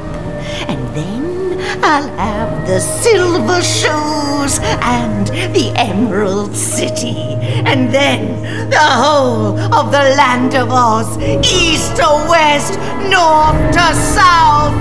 [0.69, 7.35] And then I'll have the silver shoes and the Emerald City.
[7.69, 14.75] And then the whole of the land of Oz, east to west, north to south,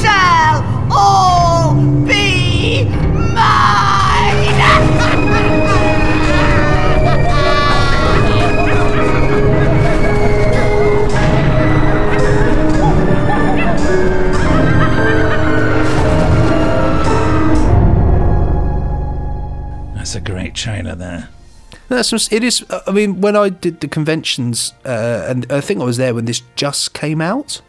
[0.00, 1.74] shall all
[2.06, 2.36] be
[3.34, 4.05] That's
[20.16, 21.28] a great trailer there.
[21.88, 22.64] That's just, it is.
[22.86, 26.24] I mean, when I did the conventions, uh, and I think I was there when
[26.24, 27.60] this just came out,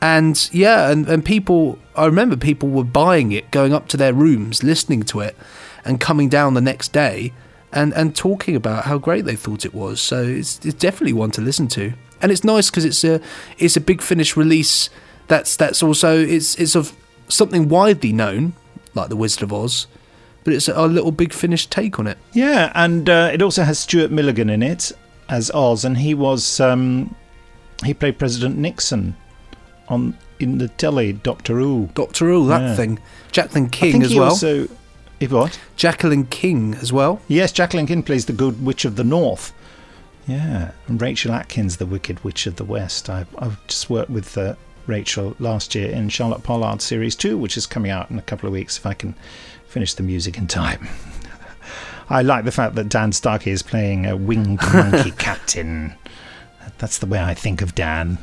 [0.00, 4.12] and yeah, and, and people, I remember people were buying it, going up to their
[4.12, 5.36] rooms, listening to it,
[5.84, 7.32] and coming down the next day,
[7.72, 10.00] and and talking about how great they thought it was.
[10.00, 13.20] So it's it's definitely one to listen to, and it's nice because it's a
[13.58, 14.90] it's a big finish release.
[15.28, 16.92] That's that's also it's it's of
[17.28, 18.54] something widely known,
[18.94, 19.86] like the Wizard of Oz,
[20.44, 22.18] but it's a, little big finish take on it.
[22.32, 24.92] Yeah, and uh, it also has Stuart Milligan in it
[25.28, 27.14] as Oz, and he was um,
[27.84, 29.16] he played President Nixon
[29.88, 31.88] on in the telly Doctor Who.
[31.94, 32.74] Doctor Who, that Yeah.
[32.76, 32.98] thing.
[33.30, 34.30] Jacqueline I King think as he well.
[34.30, 34.68] Also,
[35.20, 35.58] if what?
[35.76, 37.20] Jacqueline King as well.
[37.28, 39.52] Yes, Jacqueline King plays the Good Witch of the North.
[40.26, 43.08] Yeah, and Rachel Atkins, the Wicked Witch of the West.
[43.10, 44.54] I, I've just worked with uh,
[44.86, 48.46] Rachel last year in Charlotte Pollard Series 2, which is coming out in a couple
[48.46, 49.14] of weeks if I can
[49.72, 50.86] finish the music in time.
[52.10, 55.94] I like the fact that Dan Starkey is playing a winged monkey captain.
[56.76, 58.18] That's the way I think of Dan.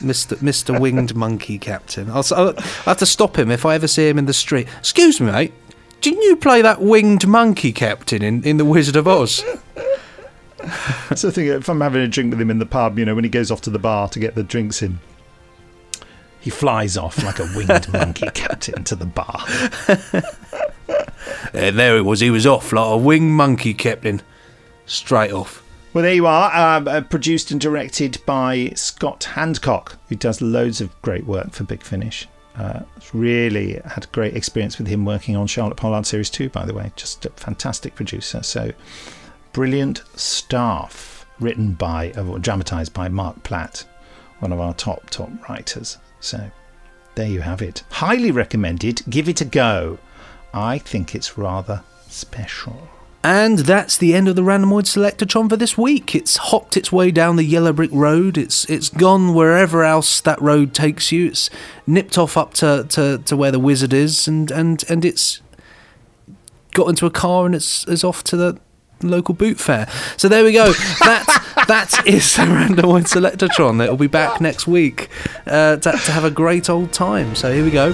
[0.00, 0.36] Mr.
[0.36, 0.78] Mr.
[0.78, 2.10] Winged Monkey Captain.
[2.10, 4.68] I'll, I'll, I'll have to stop him if I ever see him in the street.
[4.78, 5.54] Excuse me, mate.
[6.02, 9.36] Didn't you play that Winged Monkey Captain in, in The Wizard of Oz?
[11.14, 13.14] so I think if I'm having a drink with him in the pub, you know,
[13.14, 14.98] when he goes off to the bar to get the drinks in,
[16.46, 19.44] he flies off like a winged monkey captain to the bar.
[21.52, 22.20] And there he was.
[22.20, 24.22] He was off like a winged monkey captain.
[24.84, 25.64] Straight off.
[25.92, 26.76] Well, there you are.
[26.76, 31.64] Um, uh, produced and directed by Scott Handcock, who does loads of great work for
[31.64, 32.28] Big Finish.
[32.56, 32.82] Uh,
[33.12, 36.74] really had a great experience with him working on Charlotte Pollard Series 2, by the
[36.74, 36.92] way.
[36.94, 38.44] Just a fantastic producer.
[38.44, 38.70] So,
[39.52, 43.84] brilliant staff written by, uh, dramatized by Marc Platt,
[44.38, 45.98] one of our top, top writers.
[46.20, 46.50] So,
[47.14, 47.82] there you have it.
[47.90, 49.02] Highly recommended.
[49.08, 49.98] Give it a go.
[50.52, 52.88] I think it's rather special.
[53.22, 56.14] And that's the end of the Randomoid Selectatron for this week.
[56.14, 58.38] It's hopped its way down the yellow brick road.
[58.38, 61.26] It's it's gone wherever else that road takes you.
[61.26, 61.50] It's
[61.88, 65.40] nipped off up to, to, to where the wizard is, and, and, and it's
[66.72, 68.60] got into a car and it's, it's off to the
[69.02, 69.88] local boot fair.
[70.16, 70.72] So there we go.
[71.00, 73.82] That that is the Randomoid Selectatron.
[73.82, 75.08] It'll be back next week
[75.46, 77.34] uh, to, to have a great old time.
[77.34, 77.92] So here we go.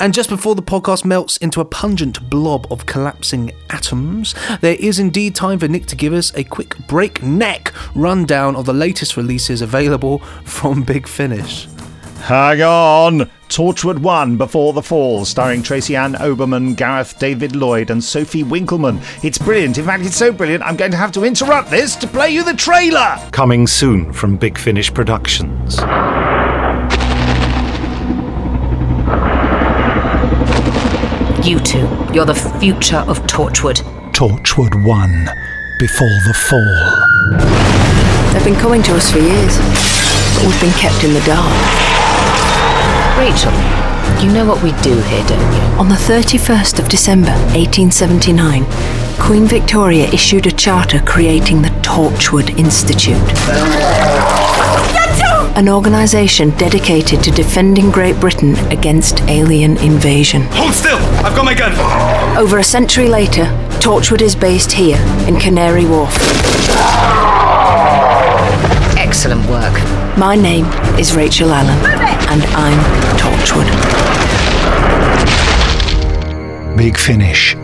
[0.00, 4.98] And just before the podcast melts into a pungent blob of collapsing atoms, there is
[4.98, 9.60] indeed time for Nick to give us a quick breakneck rundown of the latest releases
[9.60, 11.68] available from Big Finish.
[12.20, 13.30] Hang on!
[13.48, 19.00] Torchwood 1 Before the Fall, starring Tracy Ann Oberman, Gareth David Lloyd, and Sophie Winkleman.
[19.24, 19.78] It's brilliant.
[19.78, 22.44] In fact, it's so brilliant, I'm going to have to interrupt this to play you
[22.44, 23.18] the trailer!
[23.32, 25.78] Coming soon from Big Finish Productions.
[31.44, 33.78] You two, you're the future of Torchwood.
[34.12, 35.28] Torchwood 1
[35.80, 38.32] Before the Fall.
[38.32, 39.56] They've been coming to us for years,
[40.36, 41.99] but we've been kept in the dark.
[43.20, 43.52] Rachel,
[44.24, 45.60] you know what we do here, don't you?
[45.78, 48.64] On the 31st of December 1879,
[49.20, 53.20] Queen Victoria issued a charter creating the Torchwood Institute.
[55.54, 60.44] An organisation dedicated to defending Great Britain against alien invasion.
[60.52, 60.96] Hold still!
[61.22, 61.74] I've got my gun!
[62.38, 63.44] Over a century later,
[63.80, 64.96] Torchwood is based here
[65.28, 66.16] in Canary Wharf.
[68.96, 69.74] Excellent work.
[70.16, 70.64] My name
[70.98, 71.78] is Rachel Allen,
[72.30, 72.78] and I'm
[73.18, 73.66] Torchwood.
[76.76, 77.56] Big Finish.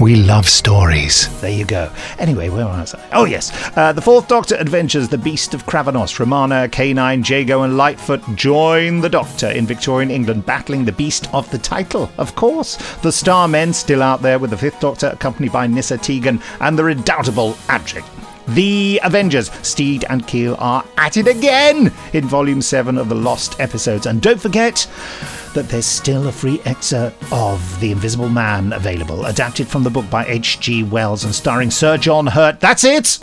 [0.00, 1.28] We love stories.
[1.40, 1.92] There you go.
[2.18, 3.08] Anyway, where was I?
[3.12, 3.52] Oh, yes.
[3.76, 6.18] Uh, the Fourth Doctor adventures the Beast of Kravenos.
[6.18, 11.48] Romana, K9, Jago, and Lightfoot join the Doctor in Victorian England, battling the Beast of
[11.52, 12.10] the title.
[12.18, 16.42] Of course, the Starmen still out there with the Fifth Doctor, accompanied by Nyssa Tegan
[16.60, 18.04] and the redoubtable Adric.
[18.48, 23.60] The Avengers, Steed and Keel, are at it again in Volume 7 of the Lost
[23.60, 24.06] Episodes.
[24.06, 24.86] And don't forget
[25.54, 30.08] that there's still a free excerpt of The Invisible Man available, adapted from the book
[30.08, 30.84] by H.G.
[30.84, 32.58] Wells and starring Sir John Hurt.
[32.60, 33.18] That's it!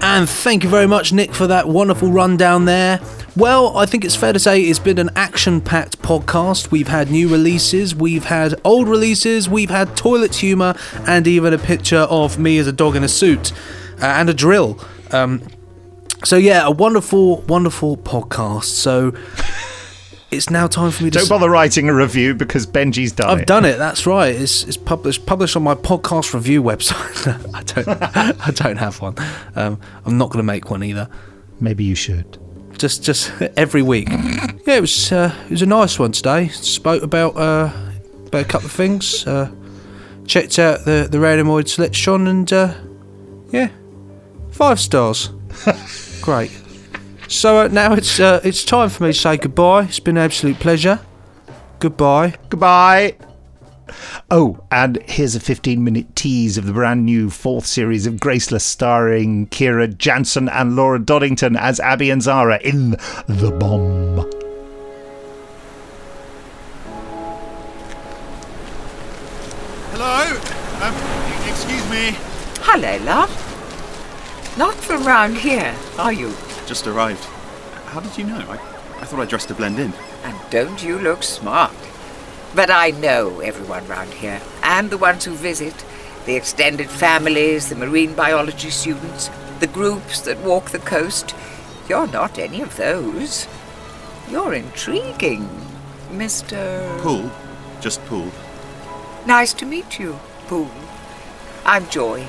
[0.00, 3.00] And thank you very much, Nick, for that wonderful rundown there.
[3.38, 6.72] Well, I think it's fair to say it's been an action packed podcast.
[6.72, 10.74] We've had new releases, we've had old releases, we've had toilet humour,
[11.06, 13.52] and even a picture of me as a dog in a suit
[14.02, 14.80] uh, and a drill.
[15.12, 15.40] Um,
[16.24, 18.64] so, yeah, a wonderful, wonderful podcast.
[18.64, 19.14] So.
[20.30, 21.20] It's now time for me to.
[21.20, 23.32] Don't bother writing a review because Benji's done it.
[23.32, 23.46] I've it.
[23.46, 23.78] done it.
[23.78, 24.34] That's right.
[24.34, 27.26] It's, it's published published on my podcast review website.
[27.54, 29.14] I don't I don't have one.
[29.56, 31.08] Um, I'm not going to make one either.
[31.60, 32.38] Maybe you should.
[32.78, 34.08] Just just every week.
[34.08, 36.48] Yeah, it was uh, it was a nice one today.
[36.48, 37.70] Spoke about uh,
[38.26, 39.26] about a couple of things.
[39.26, 39.50] Uh,
[40.26, 42.74] checked out the the Randomoid selection and uh,
[43.50, 43.70] yeah,
[44.50, 45.30] five stars.
[46.22, 46.50] Great.
[47.26, 49.84] So uh, now it's uh, it's time for me to say goodbye.
[49.84, 51.00] It's been an absolute pleasure.
[51.80, 52.34] Goodbye.
[52.48, 53.16] Goodbye.
[54.30, 58.64] Oh, and here's a 15 minute tease of the brand new fourth series of Graceless,
[58.64, 62.90] starring Ciara Janson and Laura Doddington as Abby and Zara in
[63.26, 64.30] The Bomb.
[69.92, 70.36] Hello?
[70.82, 72.16] Um, excuse me.
[72.62, 74.56] Hello, love.
[74.58, 76.34] Not from round here, are you?
[76.66, 77.24] Just arrived.
[77.86, 78.38] How did you know?
[78.38, 78.54] I,
[79.00, 79.92] I thought I dressed to blend in.
[80.24, 81.72] And don't you look smart?
[82.54, 85.84] But I know everyone round here, and the ones who visit
[86.26, 89.30] the extended families, the marine biology students,
[89.60, 91.34] the groups that walk the coast.
[91.88, 93.48] You're not any of those.
[94.30, 95.48] You're intriguing.
[96.10, 96.98] Mr.
[97.00, 97.30] Poole.
[97.80, 98.30] Just Poole.
[99.26, 100.18] Nice to meet you,
[100.48, 100.70] Poole.
[101.64, 102.26] I'm Joy.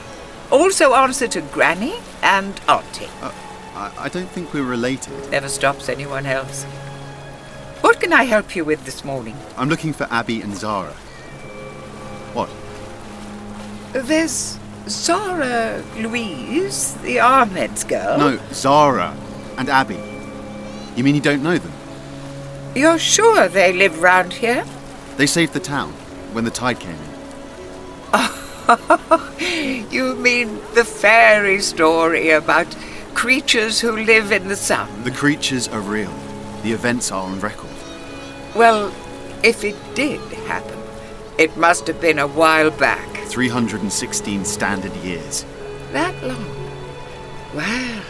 [0.51, 3.09] Also answer to Granny and Auntie.
[3.21, 3.31] Uh,
[3.75, 5.29] I, I don't think we're related.
[5.29, 6.65] Never stops anyone else.
[7.81, 9.37] What can I help you with this morning?
[9.57, 10.91] I'm looking for Abby and Zara.
[12.33, 12.49] What?
[13.93, 18.17] There's Zara Louise, the Ahmed's girl.
[18.17, 19.15] No, Zara
[19.57, 19.97] and Abby.
[20.95, 21.71] You mean you don't know them?
[22.75, 24.65] You're sure they live round here?
[25.17, 25.91] They saved the town
[26.33, 27.09] when the tide came in.
[29.91, 32.67] you mean the fairy story about
[33.13, 35.03] creatures who live in the sun?
[35.03, 36.13] The creatures are real.
[36.63, 37.68] The events are on record.
[38.55, 38.93] Well,
[39.43, 40.77] if it did happen,
[41.37, 43.07] it must have been a while back.
[43.27, 45.45] 316 standard years.
[45.91, 46.45] That long?
[47.53, 48.01] Well,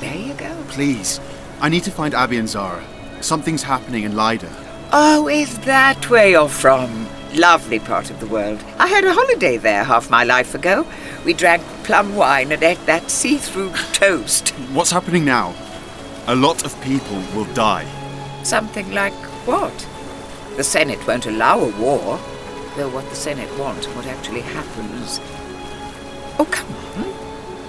[0.00, 0.54] there you go.
[0.68, 1.20] Please,
[1.60, 2.84] I need to find Abby and Zara.
[3.20, 4.48] Something's happening in Lida.
[4.92, 7.08] Oh, is that where you're from?
[7.34, 8.62] Lovely part of the world.
[8.78, 10.86] I had a holiday there half my life ago.
[11.24, 14.50] We drank plum wine and ate that see through toast.
[14.72, 15.54] What's happening now?
[16.26, 17.86] A lot of people will die.
[18.44, 19.12] Something like
[19.48, 19.88] what?
[20.58, 22.20] The Senate won't allow a war,
[22.76, 25.20] though what the Senate wants and what actually happens.
[26.38, 27.10] Oh, come on.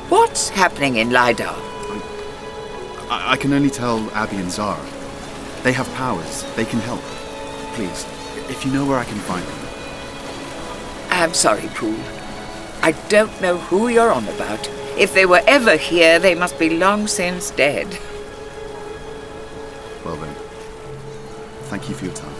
[0.09, 1.55] What's happening in Lydar?
[3.09, 4.85] I, I can only tell Abby and Zara.
[5.63, 6.43] They have powers.
[6.55, 7.01] They can help.
[7.75, 8.05] Please,
[8.49, 9.59] if you know where I can find them.
[11.11, 11.95] I'm sorry, Poole.
[12.81, 14.67] I don't know who you're on about.
[14.97, 17.87] If they were ever here, they must be long since dead.
[21.69, 22.33] Thank you for your time.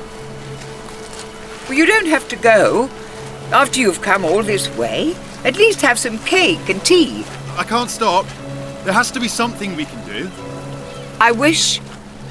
[1.67, 2.89] Well, you don't have to go.
[3.51, 7.23] After you've come all this way, at least have some cake and tea.
[7.57, 8.25] I can't stop.
[8.84, 10.30] There has to be something we can do.
[11.19, 11.80] I wish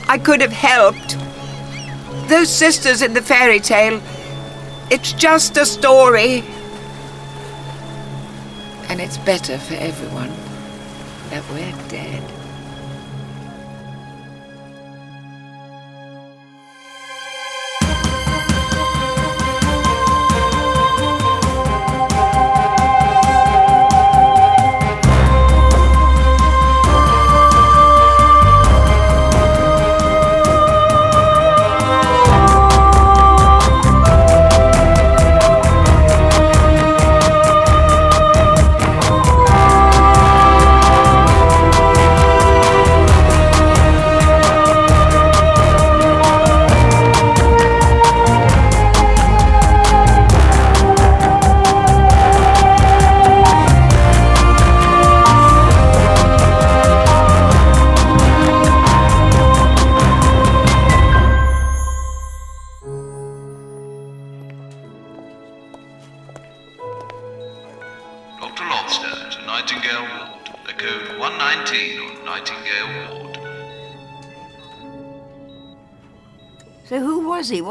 [0.08, 1.16] I could have helped.
[2.28, 4.00] Those sisters in the fairy tale,
[4.90, 6.42] it's just a story.
[8.88, 10.32] And it's better for everyone
[11.30, 12.37] that we're dead.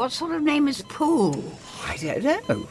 [0.08, 1.52] What sort of name is Poole?
[1.84, 2.66] I don't know.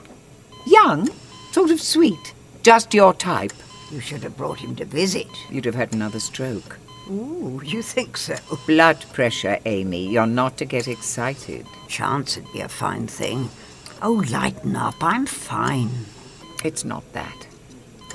[0.65, 1.07] Young,
[1.51, 2.33] sort of sweet,
[2.63, 3.53] just your type.
[3.91, 5.27] You should have brought him to visit.
[5.51, 6.79] You'd have had another stroke.
[7.11, 8.37] Ooh, you think so?
[8.65, 10.09] Blood pressure, Amy.
[10.09, 11.67] You're not to get excited.
[11.87, 13.51] Chance would be a fine thing.
[14.01, 14.95] Oh, lighten up.
[15.01, 15.91] I'm fine.
[16.65, 17.45] It's not that.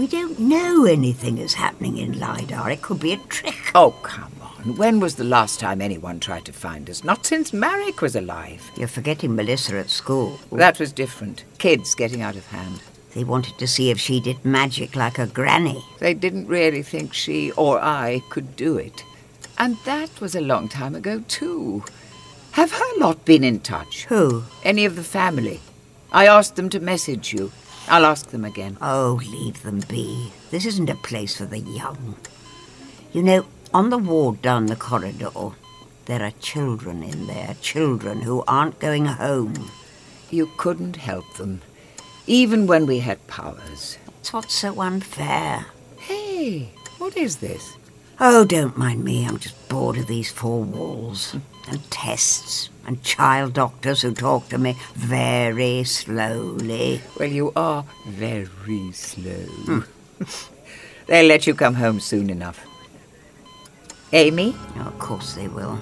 [0.01, 2.73] We don't know anything is happening in Lydar.
[2.73, 3.71] It could be a trick.
[3.73, 4.77] Oh, come on.
[4.77, 7.05] When was the last time anyone tried to find us?
[7.05, 8.71] Not since Marek was alive.
[8.77, 10.39] You're forgetting Melissa at school.
[10.51, 11.45] That was different.
[11.59, 12.83] Kids getting out of hand.
[13.15, 15.85] They wanted to see if she did magic like a granny.
[15.99, 19.05] They didn't really think she or I could do it.
[19.59, 21.85] And that was a long time ago, too.
[22.53, 24.07] Have her lot been in touch?
[24.07, 24.45] Who?
[24.65, 25.61] Any of the family.
[26.11, 27.53] I asked them to message you.
[27.89, 28.79] I'll ask them again.
[28.81, 30.33] Oh, leave them be.
[30.51, 32.17] This isn't a place for the young.
[33.13, 35.31] You know, on the ward down the corridor,
[36.07, 39.71] there are children in there, children who aren't going home.
[40.31, 41.63] You couldn't help them,
[42.27, 43.99] even when we had powers.
[44.07, 45.67] That's what's so unfair.
[45.99, 47.77] Hey, what is this?
[48.21, 49.27] Oh, don't mind me.
[49.27, 51.35] I'm just bored of these four walls
[51.69, 57.01] and tests and child doctors who talk to me very slowly.
[57.19, 59.85] Well, you are very slow.
[61.07, 62.67] They'll let you come home soon enough.
[64.13, 64.55] Amy?
[64.77, 65.81] Oh, of course they will.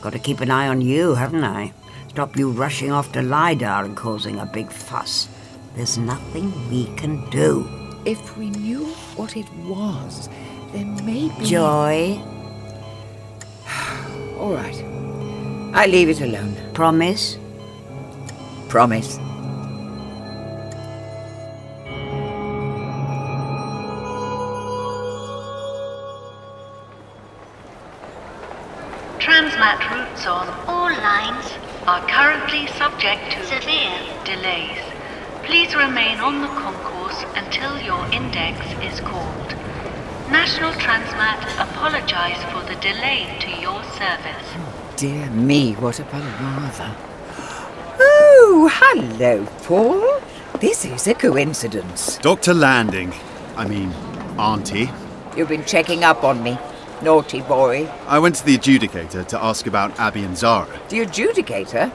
[0.00, 1.72] Got to keep an eye on you, haven't I?
[2.08, 5.28] Stop you rushing off to Lydar and causing a big fuss.
[5.74, 7.68] There's nothing we can do.
[8.04, 10.28] If we knew what it was,
[10.72, 11.44] then maybe.
[11.44, 12.20] Joy?
[14.38, 14.84] All right.
[15.74, 16.54] I leave it alone.
[16.74, 17.38] Promise?
[18.72, 19.18] promise.
[30.22, 31.52] Transmat routes on all lines
[31.86, 34.78] are currently subject to severe delays.
[35.42, 39.54] Please remain on the concourse until your index is called.
[40.30, 44.46] National Transmat apologize for the delay to your service.
[44.54, 46.96] Oh, dear me, what a palaver.
[47.98, 50.20] Oh, hello, Paul.
[50.60, 52.18] This is a coincidence.
[52.18, 52.54] Dr.
[52.54, 53.12] Landing.
[53.56, 53.92] I mean,
[54.38, 54.90] Auntie.
[55.36, 56.58] You've been checking up on me.
[57.02, 57.90] Naughty boy.
[58.06, 60.68] I went to the adjudicator to ask about Abby and Zara.
[60.88, 61.92] The adjudicator?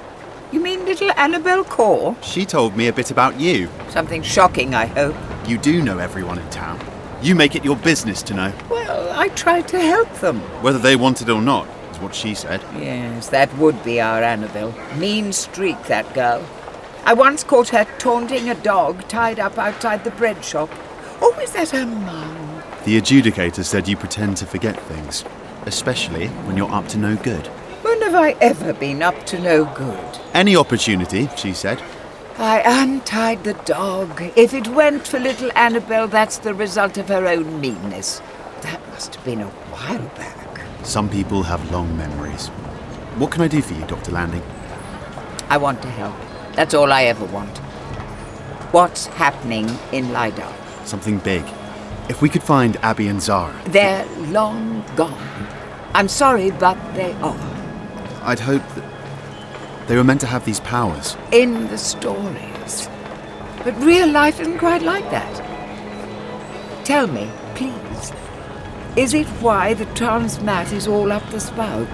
[0.51, 2.15] You mean little Annabelle Core?
[2.21, 3.69] She told me a bit about you.
[3.89, 5.15] Something shocking, I hope.
[5.47, 6.79] You do know everyone in town.
[7.21, 8.53] You make it your business to know.
[8.69, 10.39] Well, I tried to help them.
[10.61, 12.61] Whether they wanted or not, is what she said.
[12.75, 14.73] Yes, that would be our Annabelle.
[14.97, 16.45] Mean streak, that girl.
[17.05, 20.69] I once caught her taunting a dog tied up outside the bread shop.
[21.21, 22.56] Oh, is that her mum?
[22.87, 25.25] The adjudicator said you pretend to forget things,
[25.65, 27.45] especially when you're up to no good.
[27.83, 30.19] When have I ever been up to no good?
[30.33, 31.83] Any opportunity, she said.
[32.37, 34.31] I untied the dog.
[34.37, 38.21] If it went for little Annabelle, that's the result of her own meanness.
[38.61, 40.61] That must have been a while back.
[40.85, 42.47] Some people have long memories.
[43.17, 44.13] What can I do for you, Dr.
[44.13, 44.43] Landing?
[45.49, 46.15] I want to help.
[46.53, 47.57] That's all I ever want.
[48.71, 50.53] What's happening in Lydar?
[50.85, 51.43] Something big.
[52.09, 55.47] If we could find Abby and Zara, They're long gone.
[55.93, 57.37] I'm sorry, but they are.
[58.23, 58.83] I'd hope that
[59.87, 61.17] they were meant to have these powers.
[61.31, 62.89] In the stories.
[63.63, 66.85] But real life isn't quite like that.
[66.85, 68.13] Tell me, please.
[68.95, 71.93] Is it why the transmat is all up the spout?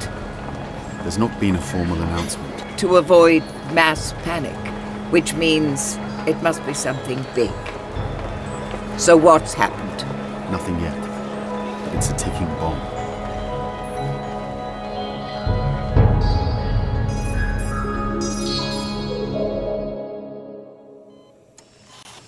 [1.01, 2.79] There's not been a formal announcement.
[2.79, 3.43] To avoid
[3.73, 4.55] mass panic,
[5.11, 5.97] which means
[6.27, 7.51] it must be something big.
[8.97, 9.82] So what's happened?
[10.53, 11.01] Nothing yet.
[11.83, 12.79] But it's a ticking bomb.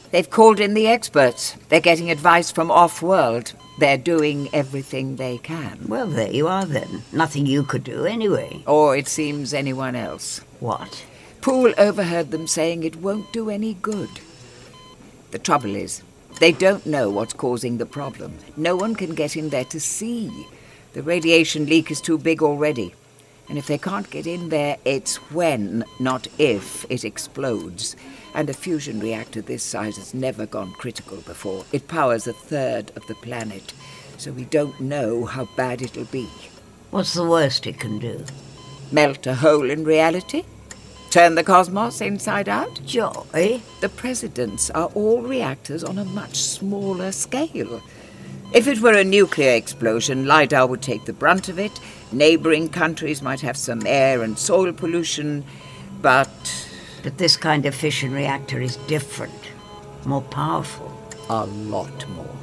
[0.10, 1.56] They've called in the experts.
[1.70, 3.54] They're getting advice from off world.
[3.78, 5.86] They're doing everything they can.
[5.88, 7.04] Well, there you are then.
[7.12, 8.64] Nothing you could do anyway.
[8.66, 10.42] Or it seems anyone else.
[10.60, 11.06] What?
[11.42, 14.10] Poole overheard them saying it won't do any good.
[15.30, 16.02] The trouble is,
[16.40, 18.38] they don't know what's causing the problem.
[18.58, 20.48] No one can get in there to see.
[20.94, 22.94] The radiation leak is too big already.
[23.48, 27.96] And if they can't get in there, it's when, not if, it explodes.
[28.34, 31.64] And a fusion reactor this size has never gone critical before.
[31.72, 33.74] It powers a third of the planet,
[34.18, 36.28] so we don't know how bad it'll be.
[36.90, 38.26] What's the worst it can do?
[38.92, 40.44] Melt a hole in reality?
[41.16, 42.82] Turn the cosmos inside out?
[42.86, 43.62] Joy?
[43.80, 47.82] The presidents are all reactors on a much smaller scale.
[48.54, 51.80] If it were a nuclear explosion, Lydar would take the brunt of it.
[52.12, 55.46] Neighboring countries might have some air and soil pollution,
[56.02, 56.68] but.
[57.02, 59.54] But this kind of fission reactor is different,
[60.04, 60.92] more powerful.
[61.30, 62.36] A lot more.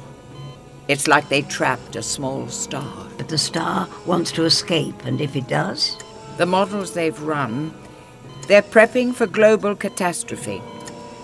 [0.87, 3.07] It's like they trapped a small star.
[3.19, 5.95] But the star wants to escape, and if it does?
[6.37, 7.71] The models they've run,
[8.47, 10.61] they're prepping for global catastrophe.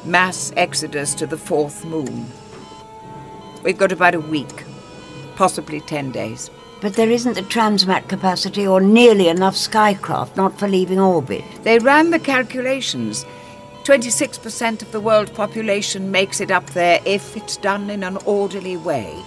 [0.05, 2.31] Mass exodus to the fourth moon.
[3.63, 4.63] We've got about a week,
[5.35, 6.49] possibly ten days.
[6.81, 11.43] But there isn't the transmat capacity or nearly enough skycraft, not for leaving orbit.
[11.63, 13.25] They ran the calculations.
[13.83, 18.77] 26% of the world population makes it up there if it's done in an orderly
[18.77, 19.21] way.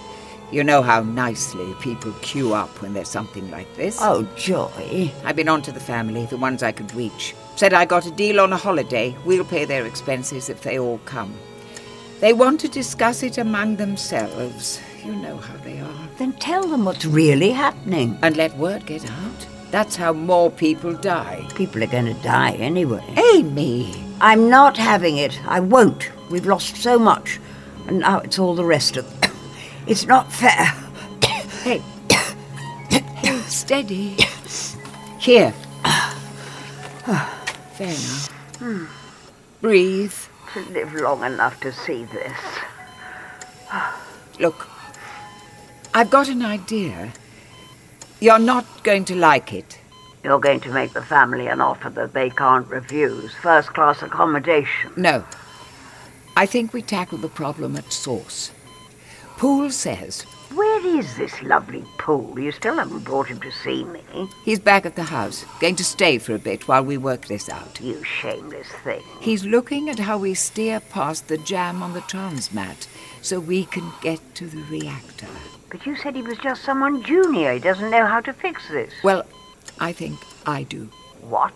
[0.51, 3.97] You know how nicely people queue up when there's something like this.
[4.01, 5.11] Oh, joy.
[5.25, 7.35] I've been on to the family, the ones I could reach.
[7.55, 9.15] Said I got a deal on a holiday.
[9.25, 11.33] We'll pay their expenses if they all come.
[12.19, 14.79] They want to discuss it among themselves.
[15.03, 16.09] You know how they are.
[16.17, 18.17] Then tell them what's really happening.
[18.21, 19.47] And let word get out.
[19.71, 21.47] That's how more people die.
[21.55, 23.03] People are going to die anyway.
[23.33, 23.93] Amy!
[24.21, 25.39] I'm not having it.
[25.47, 26.11] I won't.
[26.29, 27.39] We've lost so much.
[27.87, 29.31] And now it's all the rest of them.
[29.85, 30.65] It's not fair.
[31.63, 31.79] hey.
[32.89, 34.15] hey, steady.
[35.19, 35.53] Here.
[37.83, 38.25] Fair now.
[38.59, 38.85] Hmm.
[39.61, 40.13] Breathe.
[40.53, 42.37] To live long enough to see this.
[44.39, 44.67] Look,
[45.93, 47.11] I've got an idea.
[48.19, 49.79] You're not going to like it.
[50.23, 53.33] You're going to make the family an offer that they can't refuse.
[53.33, 54.93] First class accommodation.
[54.95, 55.25] No.
[56.37, 58.51] I think we tackle the problem at source.
[59.37, 60.25] Poole says
[60.55, 62.39] Where is this lovely Paul?
[62.39, 64.01] You still haven't brought him to see me.
[64.45, 67.49] He's back at the house, going to stay for a bit while we work this
[67.49, 67.81] out.
[67.81, 69.01] You shameless thing.
[69.19, 72.87] He's looking at how we steer past the jam on the transmat
[73.21, 75.27] so we can get to the reactor.
[75.71, 77.53] But you said he was just someone junior.
[77.53, 78.93] He doesn't know how to fix this.
[79.03, 79.25] Well,
[79.79, 80.89] I think I do.
[81.21, 81.53] What?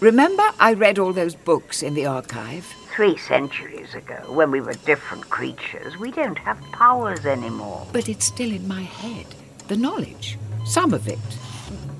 [0.00, 2.74] Remember, I read all those books in the archive?
[2.98, 7.86] Three centuries ago, when we were different creatures, we don't have powers anymore.
[7.92, 9.24] But it's still in my head.
[9.68, 10.36] The knowledge.
[10.66, 11.20] Some of it.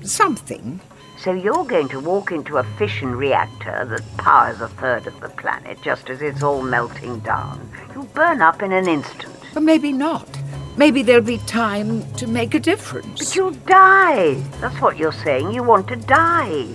[0.03, 0.81] Something.
[1.17, 5.29] So you're going to walk into a fission reactor that powers a third of the
[5.29, 7.71] planet just as it's all melting down.
[7.93, 9.37] You'll burn up in an instant.
[9.53, 10.27] But maybe not.
[10.75, 13.19] Maybe there'll be time to make a difference.
[13.19, 14.33] But you'll die.
[14.59, 15.53] That's what you're saying.
[15.53, 16.67] You want to die.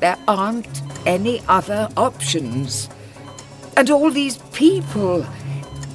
[0.00, 2.88] There aren't any other options.
[3.76, 5.26] And all these people.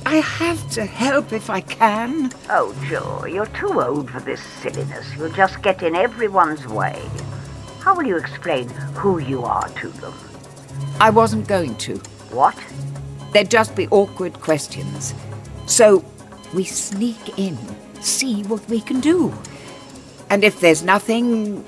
[0.05, 2.31] I have to help if I can.
[2.49, 5.07] Oh, Joe, you're too old for this silliness.
[5.15, 7.01] You'll just get in everyone's way.
[7.79, 10.13] How will you explain who you are to them?
[10.99, 11.97] I wasn't going to.
[12.31, 12.55] What?
[13.31, 15.13] There'd just be awkward questions.
[15.65, 16.03] So
[16.53, 17.57] we sneak in,
[18.01, 19.33] see what we can do.
[20.29, 21.65] And if there's nothing,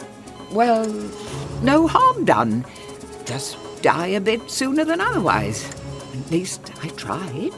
[0.51, 0.85] well,
[1.61, 2.65] no harm done.
[3.25, 5.71] Just die a bit sooner than otherwise.
[6.13, 7.53] At least I tried.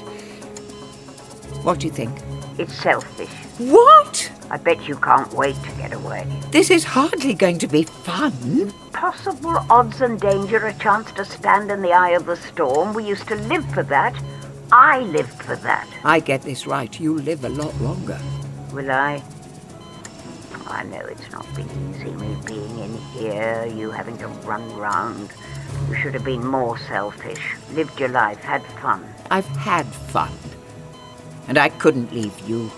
[1.63, 2.17] What do you think?
[2.57, 3.29] It's selfish.
[3.57, 4.31] What?
[4.49, 6.25] I bet you can't wait to get away.
[6.51, 8.71] This is hardly going to be fun.
[8.93, 12.93] Possible odds and danger, a chance to stand in the eye of the storm.
[12.93, 14.15] We used to live for that.
[14.71, 15.87] I lived for that.
[16.03, 16.99] I get this right.
[16.99, 18.19] You live a lot longer.
[18.71, 19.21] Will I?
[20.67, 25.29] I know it's not been easy, me being in here, you having to run round.
[25.89, 27.55] You should have been more selfish.
[27.73, 29.03] Lived your life, had fun.
[29.29, 30.31] I've had fun.
[31.47, 32.71] And I couldn't leave you.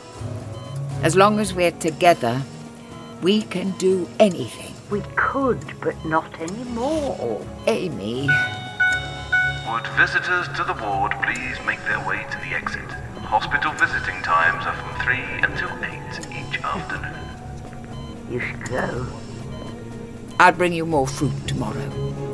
[1.03, 2.41] As long as we're together,
[3.21, 4.73] we can do anything.
[4.89, 7.45] We could, but not anymore.
[7.67, 8.29] Amy.
[9.69, 12.89] Would visitors to the ward please make their way to the exit?
[13.23, 17.27] Hospital visiting times are from 3 until 8 each afternoon.
[18.31, 19.05] You should go.
[20.39, 22.26] I'll bring you more fruit tomorrow.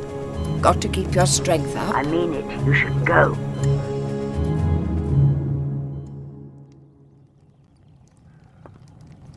[0.64, 1.94] Got to keep your strength up.
[1.94, 2.64] I mean it.
[2.64, 3.34] You should go.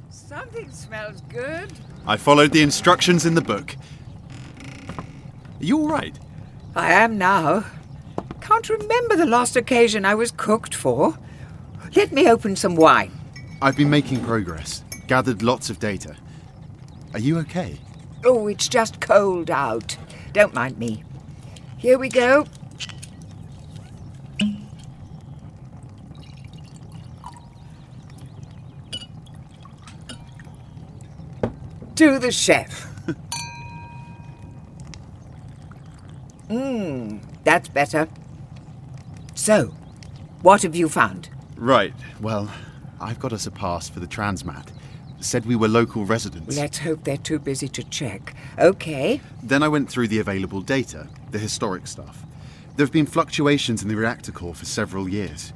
[0.09, 1.73] Something smells good.
[2.07, 3.75] I followed the instructions in the book.
[4.97, 5.03] Are
[5.59, 6.17] you all right?
[6.77, 7.65] I am now.
[8.39, 11.19] Can't remember the last occasion I was cooked for.
[11.93, 13.11] Let me open some wine.
[13.61, 16.15] I've been making progress, gathered lots of data.
[17.11, 17.77] Are you okay?
[18.23, 19.97] Oh, it's just cold out.
[20.31, 21.03] Don't mind me.
[21.77, 22.45] Here we go.
[31.95, 32.87] To the chef.
[36.49, 38.07] Mmm, that's better.
[39.33, 39.73] So,
[40.41, 41.29] what have you found?
[41.55, 42.51] Right, well,
[42.99, 44.69] I've got us a pass for the Transmat.
[45.19, 46.55] Said we were local residents.
[46.55, 48.35] Let's hope they're too busy to check.
[48.59, 49.19] Okay.
[49.41, 52.25] Then I went through the available data, the historic stuff.
[52.75, 55.53] There have been fluctuations in the reactor core for several years.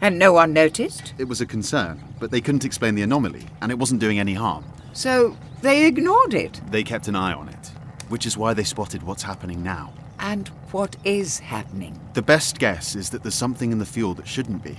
[0.00, 1.14] And no one noticed?
[1.18, 4.34] It was a concern, but they couldn't explain the anomaly, and it wasn't doing any
[4.34, 4.64] harm.
[4.92, 6.60] So they ignored it.
[6.70, 7.70] They kept an eye on it,
[8.08, 9.92] which is why they spotted what's happening now.
[10.18, 12.00] And what is happening?
[12.14, 14.76] The best guess is that there's something in the fuel that shouldn't be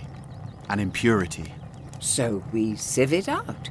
[0.69, 1.53] an impurity.
[1.99, 3.69] So we sieve it out.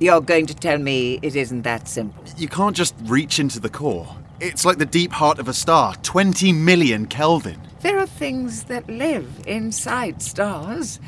[0.00, 2.24] You're going to tell me it isn't that simple.
[2.36, 4.16] You can't just reach into the core.
[4.44, 7.60] It's like the deep heart of a star 20 million Kelvin.
[7.82, 10.98] There are things that live inside stars.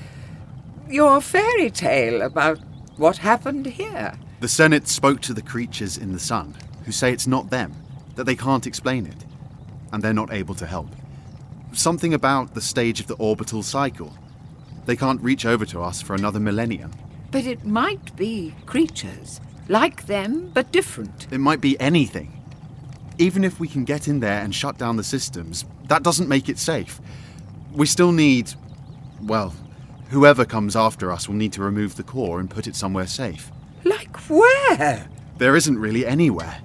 [0.89, 2.61] Your fairy tale about
[2.97, 4.17] what happened here.
[4.39, 6.55] The Senate spoke to the creatures in the sun,
[6.85, 7.75] who say it's not them,
[8.15, 9.25] that they can't explain it,
[9.91, 10.91] and they're not able to help.
[11.73, 14.17] Something about the stage of the orbital cycle.
[14.87, 16.93] They can't reach over to us for another millennium.
[17.33, 21.27] But it might be creatures, like them, but different.
[21.33, 22.34] It might be anything.
[23.19, 26.49] Even if we can get in there and shut down the systems, that doesn't make
[26.49, 27.01] it safe.
[27.73, 28.53] We still need.
[29.23, 29.55] well,
[30.11, 33.51] whoever comes after us will need to remove the core and put it somewhere safe.
[33.85, 35.09] Like where?
[35.39, 36.61] There isn't really anywhere.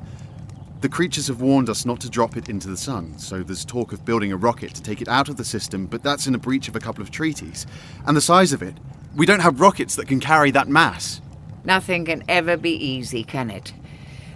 [0.81, 3.91] The creatures have warned us not to drop it into the sun, so there's talk
[3.91, 6.39] of building a rocket to take it out of the system, but that's in a
[6.39, 7.67] breach of a couple of treaties.
[8.05, 8.75] And the size of it,
[9.15, 11.19] we don't have rockets that can carry that mass.
[11.65, 13.73] Nothing can ever be easy, can it?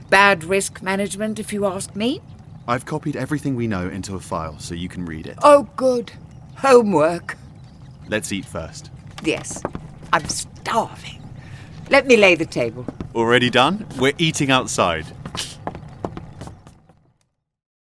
[0.09, 2.21] Bad risk management, if you ask me.
[2.67, 5.37] I've copied everything we know into a file so you can read it.
[5.43, 6.11] Oh, good.
[6.55, 7.37] Homework.
[8.07, 8.89] Let's eat first.
[9.23, 9.61] Yes.
[10.11, 11.21] I'm starving.
[11.89, 12.85] Let me lay the table.
[13.15, 13.85] Already done?
[13.99, 15.05] We're eating outside.